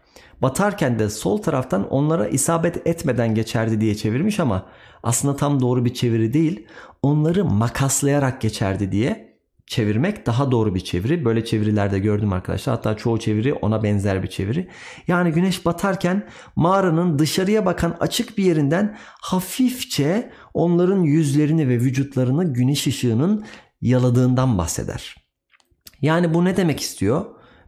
Batarken 0.41 0.99
de 0.99 1.09
sol 1.09 1.37
taraftan 1.37 1.89
onlara 1.89 2.27
isabet 2.27 2.87
etmeden 2.87 3.35
geçerdi 3.35 3.81
diye 3.81 3.95
çevirmiş 3.95 4.39
ama 4.39 4.65
aslında 5.03 5.35
tam 5.35 5.61
doğru 5.61 5.85
bir 5.85 5.93
çeviri 5.93 6.33
değil. 6.33 6.67
Onları 7.01 7.45
makaslayarak 7.45 8.41
geçerdi 8.41 8.91
diye 8.91 9.30
çevirmek 9.71 10.25
daha 10.25 10.51
doğru 10.51 10.75
bir 10.75 10.79
çeviri. 10.79 11.25
Böyle 11.25 11.45
çevirilerde 11.45 11.99
gördüm 11.99 12.33
arkadaşlar. 12.33 12.75
Hatta 12.75 12.97
çoğu 12.97 13.19
çeviri 13.19 13.53
ona 13.53 13.83
benzer 13.83 14.23
bir 14.23 14.27
çeviri. 14.27 14.67
Yani 15.07 15.31
güneş 15.31 15.65
batarken 15.65 16.27
mağaranın 16.55 17.19
dışarıya 17.19 17.65
bakan 17.65 17.97
açık 17.99 18.37
bir 18.37 18.43
yerinden 18.43 18.97
hafifçe 19.21 20.31
onların 20.53 21.01
yüzlerini 21.01 21.69
ve 21.69 21.73
vücutlarını 21.73 22.53
güneş 22.53 22.87
ışığının 22.87 23.45
yaladığından 23.81 24.57
bahseder. 24.57 25.15
Yani 26.01 26.33
bu 26.33 26.45
ne 26.45 26.57
demek 26.57 26.79
istiyor? 26.79 27.25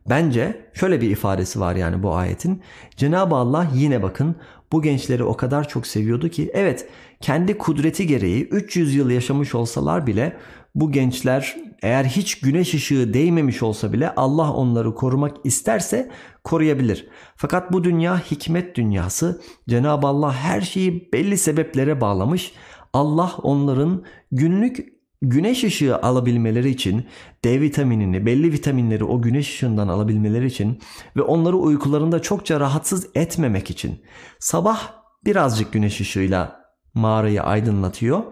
Bence 0.10 0.70
şöyle 0.74 1.02
bir 1.02 1.10
ifadesi 1.10 1.60
var 1.60 1.76
yani 1.76 2.04
bu 2.04 2.16
ayetin. 2.16 2.64
Cenab-ı 2.98 3.36
Allah 3.36 3.68
yine 3.74 4.04
bakın 4.04 4.36
bu 4.72 4.82
gençleri 4.82 5.24
o 5.24 5.38
kadar 5.38 5.68
çok 5.68 5.88
seviyordu 5.88 6.30
ki 6.30 6.52
evet 6.54 6.90
kendi 7.22 7.58
kudreti 7.58 8.08
gereği 8.08 8.44
300 8.44 8.96
yıl 8.96 9.10
yaşamış 9.10 9.56
olsalar 9.56 10.08
bile 10.08 10.38
bu 10.76 10.92
gençler 10.92 11.56
eğer 11.84 12.06
hiç 12.06 12.40
güneş 12.40 12.74
ışığı 12.74 13.14
değmemiş 13.14 13.64
olsa 13.64 13.94
bile 13.94 14.16
Allah 14.16 14.54
onları 14.54 14.96
korumak 14.96 15.38
isterse 15.44 16.12
koruyabilir. 16.44 17.08
Fakat 17.36 17.72
bu 17.72 17.84
dünya 17.84 18.20
hikmet 18.20 18.76
dünyası. 18.76 19.42
Cenab-ı 19.70 20.08
Allah 20.08 20.34
her 20.34 20.62
şeyi 20.62 21.10
belli 21.14 21.38
sebeplere 21.38 22.02
bağlamış. 22.02 22.54
Allah 22.94 23.32
onların 23.44 24.04
günlük 24.32 24.94
güneş 25.22 25.64
ışığı 25.64 26.02
alabilmeleri 26.02 26.70
için 26.70 27.06
D 27.46 27.62
vitaminini, 27.62 28.26
belli 28.26 28.52
vitaminleri 28.52 29.04
o 29.04 29.22
güneş 29.22 29.50
ışığından 29.50 29.88
alabilmeleri 29.88 30.46
için 30.46 30.80
ve 31.18 31.22
onları 31.22 31.58
uykularında 31.58 32.22
çokça 32.22 32.60
rahatsız 32.60 33.10
etmemek 33.16 33.70
için 33.70 34.02
sabah 34.40 34.94
birazcık 35.26 35.74
güneş 35.74 36.02
ışığıyla 36.02 36.64
mağarayı 36.94 37.44
aydınlatıyor 37.44 38.24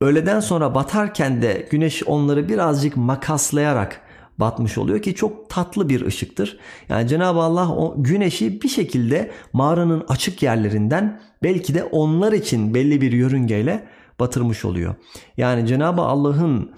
öğleden 0.00 0.40
sonra 0.40 0.74
batarken 0.74 1.42
de 1.42 1.68
güneş 1.70 2.02
onları 2.06 2.48
birazcık 2.48 2.96
makaslayarak 2.96 4.00
batmış 4.38 4.78
oluyor 4.78 5.02
ki 5.02 5.14
çok 5.14 5.50
tatlı 5.50 5.88
bir 5.88 6.06
ışıktır. 6.06 6.58
Yani 6.88 7.08
Cenab-ı 7.08 7.40
Allah 7.40 7.72
o 7.76 7.94
güneşi 7.96 8.62
bir 8.62 8.68
şekilde 8.68 9.30
mağaranın 9.52 10.04
açık 10.08 10.42
yerlerinden 10.42 11.20
belki 11.42 11.74
de 11.74 11.84
onlar 11.84 12.32
için 12.32 12.74
belli 12.74 13.00
bir 13.00 13.12
yörüngeyle 13.12 13.86
batırmış 14.20 14.64
oluyor. 14.64 14.94
Yani 15.36 15.66
Cenab-ı 15.66 16.02
Allah'ın 16.02 16.72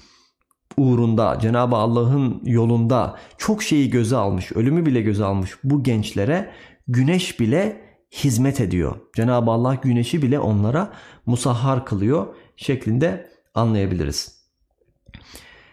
uğrunda, 0.77 1.39
Cenab-ı 1.41 1.77
Allah'ın 1.77 2.41
yolunda 2.45 3.17
çok 3.39 3.63
şeyi 3.63 3.91
göze 3.91 4.17
almış, 4.17 4.53
ölümü 4.53 4.87
bile 4.87 5.01
göze 5.01 5.25
almış 5.25 5.51
bu 5.65 5.83
gençlere 5.83 6.51
güneş 6.89 7.41
bile 7.41 7.81
hizmet 8.13 8.61
ediyor. 8.61 8.97
Cenab-ı 9.17 9.51
Allah 9.51 9.75
güneşi 9.75 10.23
bile 10.23 10.39
onlara 10.39 10.93
musahhar 11.27 11.87
kılıyor 11.87 12.27
şeklinde 12.57 13.31
anlayabiliriz. 13.55 14.43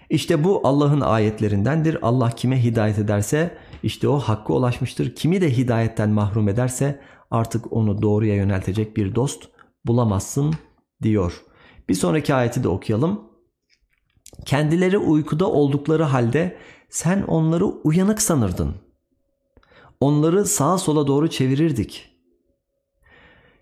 İşte 0.10 0.44
bu 0.44 0.68
Allah'ın 0.68 1.02
ayetlerindendir. 1.02 1.98
Allah 2.02 2.30
kime 2.30 2.64
hidayet 2.64 3.00
ederse 3.00 3.58
işte 3.84 4.08
o 4.08 4.20
hakka 4.20 4.54
ulaşmıştır. 4.54 5.16
Kimi 5.16 5.42
de 5.42 5.58
hidayetten 5.58 6.10
mahrum 6.10 6.50
ederse 6.50 7.02
artık 7.32 7.74
onu 7.74 8.02
doğruya 8.02 8.36
yöneltecek 8.36 8.98
bir 8.98 9.16
dost 9.16 9.50
bulamazsın 9.86 10.54
diyor. 11.02 11.44
Bir 11.90 11.94
sonraki 11.94 12.34
ayeti 12.34 12.64
de 12.64 12.68
okuyalım. 12.68 13.22
Kendileri 14.46 14.98
uykuda 14.98 15.52
oldukları 15.52 16.04
halde 16.04 16.58
sen 16.90 17.22
onları 17.22 17.66
uyanık 17.66 18.22
sanırdın. 18.22 18.76
Onları 20.02 20.46
sağa 20.46 20.78
sola 20.78 21.08
doğru 21.08 21.30
çevirirdik. 21.30 22.09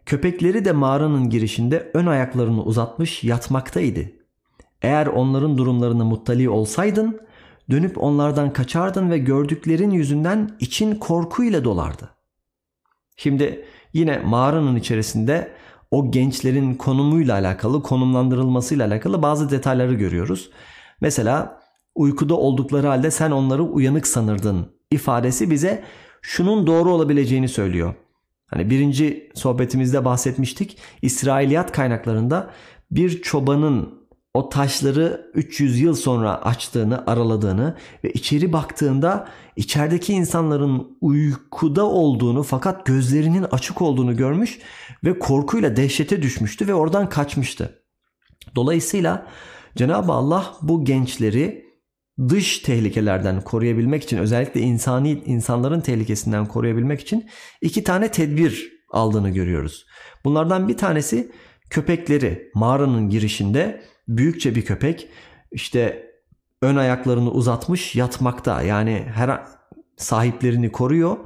Köpekleri 0.07 0.65
de 0.65 0.71
mağaranın 0.71 1.29
girişinde 1.29 1.91
ön 1.93 2.05
ayaklarını 2.05 2.63
uzatmış 2.63 3.23
yatmaktaydı. 3.23 4.11
Eğer 4.81 5.07
onların 5.07 5.57
durumlarını 5.57 6.05
muttali 6.05 6.49
olsaydın, 6.49 7.19
dönüp 7.71 8.03
onlardan 8.03 8.53
kaçardın 8.53 9.11
ve 9.11 9.17
gördüklerin 9.17 9.91
yüzünden 9.91 10.57
için 10.59 10.95
korkuyla 10.95 11.63
dolardı. 11.63 12.09
Şimdi 13.17 13.65
yine 13.93 14.19
mağaranın 14.19 14.75
içerisinde 14.75 15.51
o 15.91 16.11
gençlerin 16.11 16.75
konumuyla 16.75 17.35
alakalı, 17.35 17.83
konumlandırılmasıyla 17.83 18.87
alakalı 18.87 19.21
bazı 19.21 19.49
detayları 19.49 19.93
görüyoruz. 19.93 20.49
Mesela 21.01 21.61
uykuda 21.95 22.35
oldukları 22.35 22.87
halde 22.87 23.11
sen 23.11 23.31
onları 23.31 23.63
uyanık 23.63 24.07
sanırdın 24.07 24.71
ifadesi 24.91 25.51
bize 25.51 25.83
şunun 26.21 26.67
doğru 26.67 26.91
olabileceğini 26.91 27.47
söylüyor. 27.47 27.93
Hani 28.47 28.69
birinci 28.69 29.31
sohbetimizde 29.35 30.05
bahsetmiştik. 30.05 30.77
İsrailiyat 31.01 31.71
kaynaklarında 31.71 32.49
bir 32.91 33.21
çobanın 33.21 34.07
o 34.33 34.49
taşları 34.49 35.31
300 35.33 35.79
yıl 35.79 35.95
sonra 35.95 36.41
açtığını, 36.41 37.03
araladığını 37.07 37.75
ve 38.03 38.11
içeri 38.11 38.53
baktığında 38.53 39.27
içerideki 39.55 40.13
insanların 40.13 40.97
uykuda 41.01 41.85
olduğunu 41.85 42.43
fakat 42.43 42.85
gözlerinin 42.85 43.43
açık 43.43 43.81
olduğunu 43.81 44.15
görmüş 44.15 44.59
ve 45.03 45.19
korkuyla 45.19 45.75
dehşete 45.75 46.21
düşmüştü 46.21 46.67
ve 46.67 46.73
oradan 46.73 47.09
kaçmıştı. 47.09 47.83
Dolayısıyla 48.55 49.27
Cenab-ı 49.75 50.11
Allah 50.11 50.55
bu 50.61 50.85
gençleri 50.85 51.66
dış 52.29 52.59
tehlikelerden 52.59 53.41
koruyabilmek 53.41 54.03
için 54.03 54.17
özellikle 54.17 54.61
insani 54.61 55.11
insanların 55.25 55.81
tehlikesinden 55.81 56.45
koruyabilmek 56.45 57.01
için 57.01 57.29
iki 57.61 57.83
tane 57.83 58.11
tedbir 58.11 58.71
aldığını 58.91 59.29
görüyoruz. 59.29 59.85
Bunlardan 60.25 60.67
bir 60.67 60.77
tanesi 60.77 61.31
köpekleri 61.69 62.51
mağaranın 62.53 63.09
girişinde 63.09 63.81
büyükçe 64.07 64.55
bir 64.55 64.65
köpek 64.65 65.07
işte 65.51 66.11
ön 66.61 66.75
ayaklarını 66.75 67.31
uzatmış 67.31 67.95
yatmakta. 67.95 68.61
Yani 68.61 69.05
her 69.13 69.41
sahiplerini 69.97 70.71
koruyor 70.71 71.17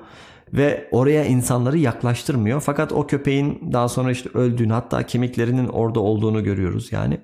ve 0.53 0.87
oraya 0.91 1.25
insanları 1.25 1.77
yaklaştırmıyor. 1.77 2.61
Fakat 2.61 2.91
o 2.91 3.07
köpeğin 3.07 3.73
daha 3.73 3.89
sonra 3.89 4.11
işte 4.11 4.29
öldüğünü 4.33 4.73
hatta 4.73 5.05
kemiklerinin 5.05 5.67
orada 5.67 5.99
olduğunu 5.99 6.43
görüyoruz 6.43 6.91
yani 6.91 7.21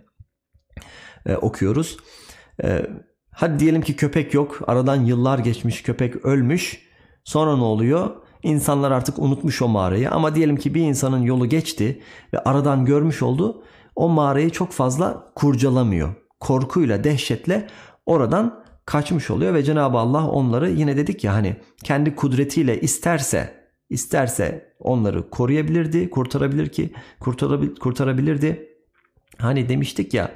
e, 1.25 1.35
okuyoruz. 1.35 1.97
E, 2.63 2.85
hadi 3.37 3.59
diyelim 3.59 3.81
ki 3.81 3.95
köpek 3.95 4.33
yok 4.33 4.59
aradan 4.67 5.05
yıllar 5.05 5.39
geçmiş 5.39 5.83
köpek 5.83 6.25
ölmüş 6.25 6.81
sonra 7.23 7.57
ne 7.57 7.63
oluyor? 7.63 8.09
İnsanlar 8.43 8.91
artık 8.91 9.19
unutmuş 9.19 9.61
o 9.61 9.67
mağarayı 9.67 10.11
ama 10.11 10.35
diyelim 10.35 10.57
ki 10.57 10.75
bir 10.75 10.81
insanın 10.81 11.21
yolu 11.21 11.49
geçti 11.49 12.01
ve 12.33 12.39
aradan 12.39 12.85
görmüş 12.85 13.21
oldu 13.21 13.63
o 13.95 14.09
mağarayı 14.09 14.49
çok 14.49 14.71
fazla 14.71 15.31
kurcalamıyor. 15.35 16.15
Korkuyla, 16.39 17.03
dehşetle 17.03 17.67
oradan 18.05 18.63
kaçmış 18.85 19.31
oluyor 19.31 19.53
ve 19.53 19.63
Cenab-ı 19.63 19.97
Allah 19.97 20.27
onları 20.27 20.69
yine 20.69 20.97
dedik 20.97 21.23
ya 21.23 21.33
hani 21.33 21.55
kendi 21.83 22.15
kudretiyle 22.15 22.81
isterse 22.81 23.53
isterse 23.89 24.73
onları 24.79 25.29
koruyabilirdi, 25.29 26.09
kurtarabilir 26.09 26.69
ki 26.69 26.93
kurtarabil, 27.19 27.75
kurtarabilirdi. 27.75 28.69
Hani 29.37 29.69
demiştik 29.69 30.13
ya 30.13 30.31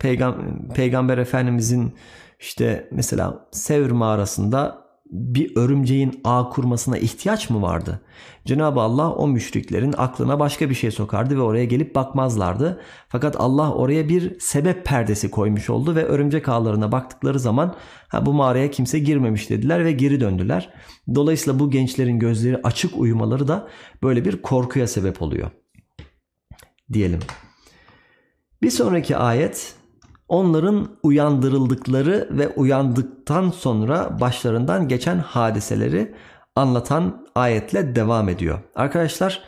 peygam, 0.00 0.36
peygamber 0.74 1.18
efendimizin 1.18 1.94
işte 2.40 2.88
mesela 2.92 3.48
Sevr 3.52 3.90
mağarasında 3.90 4.82
bir 5.12 5.56
örümceğin 5.56 6.20
ağ 6.24 6.48
kurmasına 6.48 6.98
ihtiyaç 6.98 7.50
mı 7.50 7.62
vardı? 7.62 8.00
Cenab-ı 8.44 8.80
Allah 8.80 9.12
o 9.12 9.28
müşriklerin 9.28 9.94
aklına 9.98 10.40
başka 10.40 10.70
bir 10.70 10.74
şey 10.74 10.90
sokardı 10.90 11.36
ve 11.36 11.40
oraya 11.40 11.64
gelip 11.64 11.94
bakmazlardı. 11.94 12.80
Fakat 13.08 13.36
Allah 13.38 13.74
oraya 13.74 14.08
bir 14.08 14.40
sebep 14.40 14.84
perdesi 14.84 15.30
koymuş 15.30 15.70
oldu 15.70 15.94
ve 15.94 16.04
örümcek 16.04 16.48
ağlarına 16.48 16.92
baktıkları 16.92 17.40
zaman 17.40 17.74
ha, 18.08 18.26
bu 18.26 18.32
mağaraya 18.32 18.70
kimse 18.70 18.98
girmemiş 18.98 19.50
dediler 19.50 19.84
ve 19.84 19.92
geri 19.92 20.20
döndüler. 20.20 20.70
Dolayısıyla 21.14 21.58
bu 21.58 21.70
gençlerin 21.70 22.18
gözleri 22.18 22.60
açık 22.62 22.98
uyumaları 22.98 23.48
da 23.48 23.68
böyle 24.02 24.24
bir 24.24 24.42
korkuya 24.42 24.86
sebep 24.86 25.22
oluyor. 25.22 25.50
Diyelim. 26.92 27.20
Bir 28.62 28.70
sonraki 28.70 29.16
ayet 29.16 29.74
onların 30.28 30.88
uyandırıldıkları 31.02 32.28
ve 32.30 32.48
uyandıktan 32.48 33.50
sonra 33.50 34.20
başlarından 34.20 34.88
geçen 34.88 35.18
hadiseleri 35.18 36.14
anlatan 36.56 37.26
ayetle 37.34 37.96
devam 37.96 38.28
ediyor. 38.28 38.58
Arkadaşlar 38.74 39.42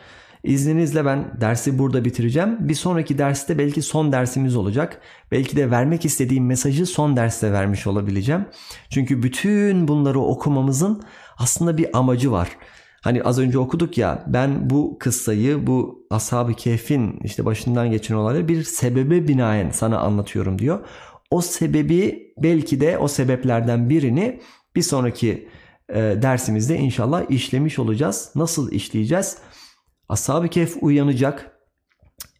izninizle 0.44 1.05
ben 1.05 1.40
dersi 1.40 1.79
burada 1.79 2.05
bitireceğim. 2.05 2.57
Bir 2.68 2.74
sonraki 2.74 3.18
derste 3.18 3.59
belki 3.59 3.83
son 3.83 4.12
dersimiz 4.12 4.57
olacak. 4.57 5.00
Belki 5.33 5.57
de 5.57 5.70
vermek 5.70 6.05
istediğim 6.05 6.46
mesajı 6.46 6.87
son 6.87 7.16
derste 7.16 7.53
vermiş 7.53 7.87
olabileceğim. 7.87 8.44
Çünkü 8.90 9.22
bütün 9.22 9.88
bunları 9.88 10.20
okumamızın 10.20 11.03
aslında 11.38 11.79
bir 11.79 11.98
amacı 11.98 12.33
var. 12.33 12.48
Hani 13.05 13.23
az 13.23 13.38
önce 13.38 13.59
okuduk 13.59 13.99
ya 13.99 14.25
ben 14.27 14.71
bu 14.71 14.97
kıssayı 15.01 15.67
bu 15.67 16.07
Ashab-ı 16.11 16.55
Kehf'in 16.55 17.21
işte 17.25 17.45
başından 17.45 17.90
geçen 17.90 18.14
olayları 18.14 18.49
bir 18.49 18.62
sebebe 18.62 19.29
binaen 19.29 19.71
sana 19.71 19.99
anlatıyorum 19.99 20.59
diyor. 20.59 20.87
O 21.31 21.40
sebebi 21.40 22.33
belki 22.38 22.81
de 22.81 22.99
o 22.99 23.09
sebeplerden 23.09 23.90
birini 23.90 24.40
bir 24.77 24.83
sonraki 24.83 25.49
e, 25.88 25.95
dersimizde 26.23 26.77
inşallah 26.77 27.31
işlemiş 27.31 27.79
olacağız. 27.79 28.31
Nasıl 28.35 28.73
işleyeceğiz? 28.73 29.38
Ashab-ı 30.09 30.49
Kehf 30.49 30.77
uyanacak. 30.81 31.59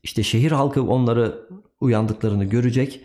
İşte 0.03 0.23
şehir 0.23 0.53
halkı 0.53 0.83
onları 0.83 1.49
uyandıklarını 1.81 2.45
görecek 2.45 3.01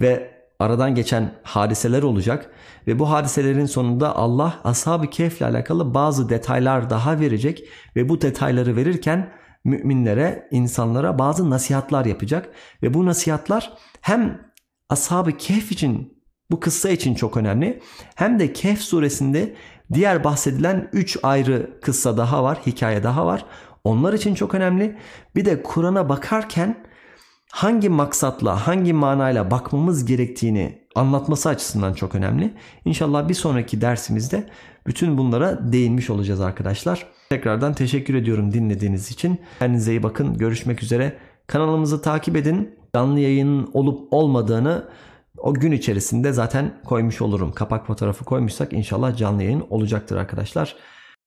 ve 0.00 0.39
aradan 0.60 0.94
geçen 0.94 1.32
hadiseler 1.42 2.02
olacak 2.02 2.50
ve 2.86 2.98
bu 2.98 3.10
hadiselerin 3.10 3.66
sonunda 3.66 4.16
Allah 4.16 4.60
ashab-ı 4.64 5.10
kehfle 5.10 5.46
alakalı 5.46 5.94
bazı 5.94 6.28
detaylar 6.28 6.90
daha 6.90 7.20
verecek 7.20 7.64
ve 7.96 8.08
bu 8.08 8.20
detayları 8.20 8.76
verirken 8.76 9.32
müminlere, 9.64 10.48
insanlara 10.50 11.18
bazı 11.18 11.50
nasihatlar 11.50 12.04
yapacak 12.04 12.48
ve 12.82 12.94
bu 12.94 13.06
nasihatlar 13.06 13.72
hem 14.00 14.40
ashab-ı 14.88 15.32
kehf 15.32 15.72
için 15.72 16.20
bu 16.50 16.60
kıssa 16.60 16.90
için 16.90 17.14
çok 17.14 17.36
önemli 17.36 17.80
hem 18.14 18.38
de 18.38 18.52
Kehf 18.52 18.80
suresinde 18.80 19.54
diğer 19.92 20.24
bahsedilen 20.24 20.88
3 20.92 21.18
ayrı 21.22 21.80
kıssa 21.82 22.16
daha 22.16 22.44
var, 22.44 22.58
hikaye 22.66 23.02
daha 23.02 23.26
var. 23.26 23.44
Onlar 23.84 24.12
için 24.12 24.34
çok 24.34 24.54
önemli. 24.54 24.98
Bir 25.36 25.44
de 25.44 25.62
Kur'an'a 25.62 26.08
bakarken 26.08 26.84
hangi 27.50 27.88
maksatla, 27.88 28.66
hangi 28.66 28.92
manayla 28.92 29.50
bakmamız 29.50 30.04
gerektiğini 30.04 30.78
anlatması 30.94 31.48
açısından 31.48 31.94
çok 31.94 32.14
önemli. 32.14 32.54
İnşallah 32.84 33.28
bir 33.28 33.34
sonraki 33.34 33.80
dersimizde 33.80 34.48
bütün 34.86 35.18
bunlara 35.18 35.72
değinmiş 35.72 36.10
olacağız 36.10 36.40
arkadaşlar. 36.40 37.06
Tekrardan 37.28 37.74
teşekkür 37.74 38.14
ediyorum 38.14 38.52
dinlediğiniz 38.52 39.10
için. 39.10 39.40
Kendinize 39.58 39.90
iyi 39.90 40.02
bakın. 40.02 40.38
Görüşmek 40.38 40.82
üzere. 40.82 41.16
Kanalımızı 41.46 42.02
takip 42.02 42.36
edin. 42.36 42.78
Canlı 42.94 43.20
yayın 43.20 43.70
olup 43.72 44.12
olmadığını 44.12 44.88
o 45.38 45.54
gün 45.54 45.72
içerisinde 45.72 46.32
zaten 46.32 46.74
koymuş 46.84 47.22
olurum. 47.22 47.52
Kapak 47.52 47.86
fotoğrafı 47.86 48.24
koymuşsak 48.24 48.72
inşallah 48.72 49.16
canlı 49.16 49.42
yayın 49.42 49.64
olacaktır 49.70 50.16
arkadaşlar. 50.16 50.76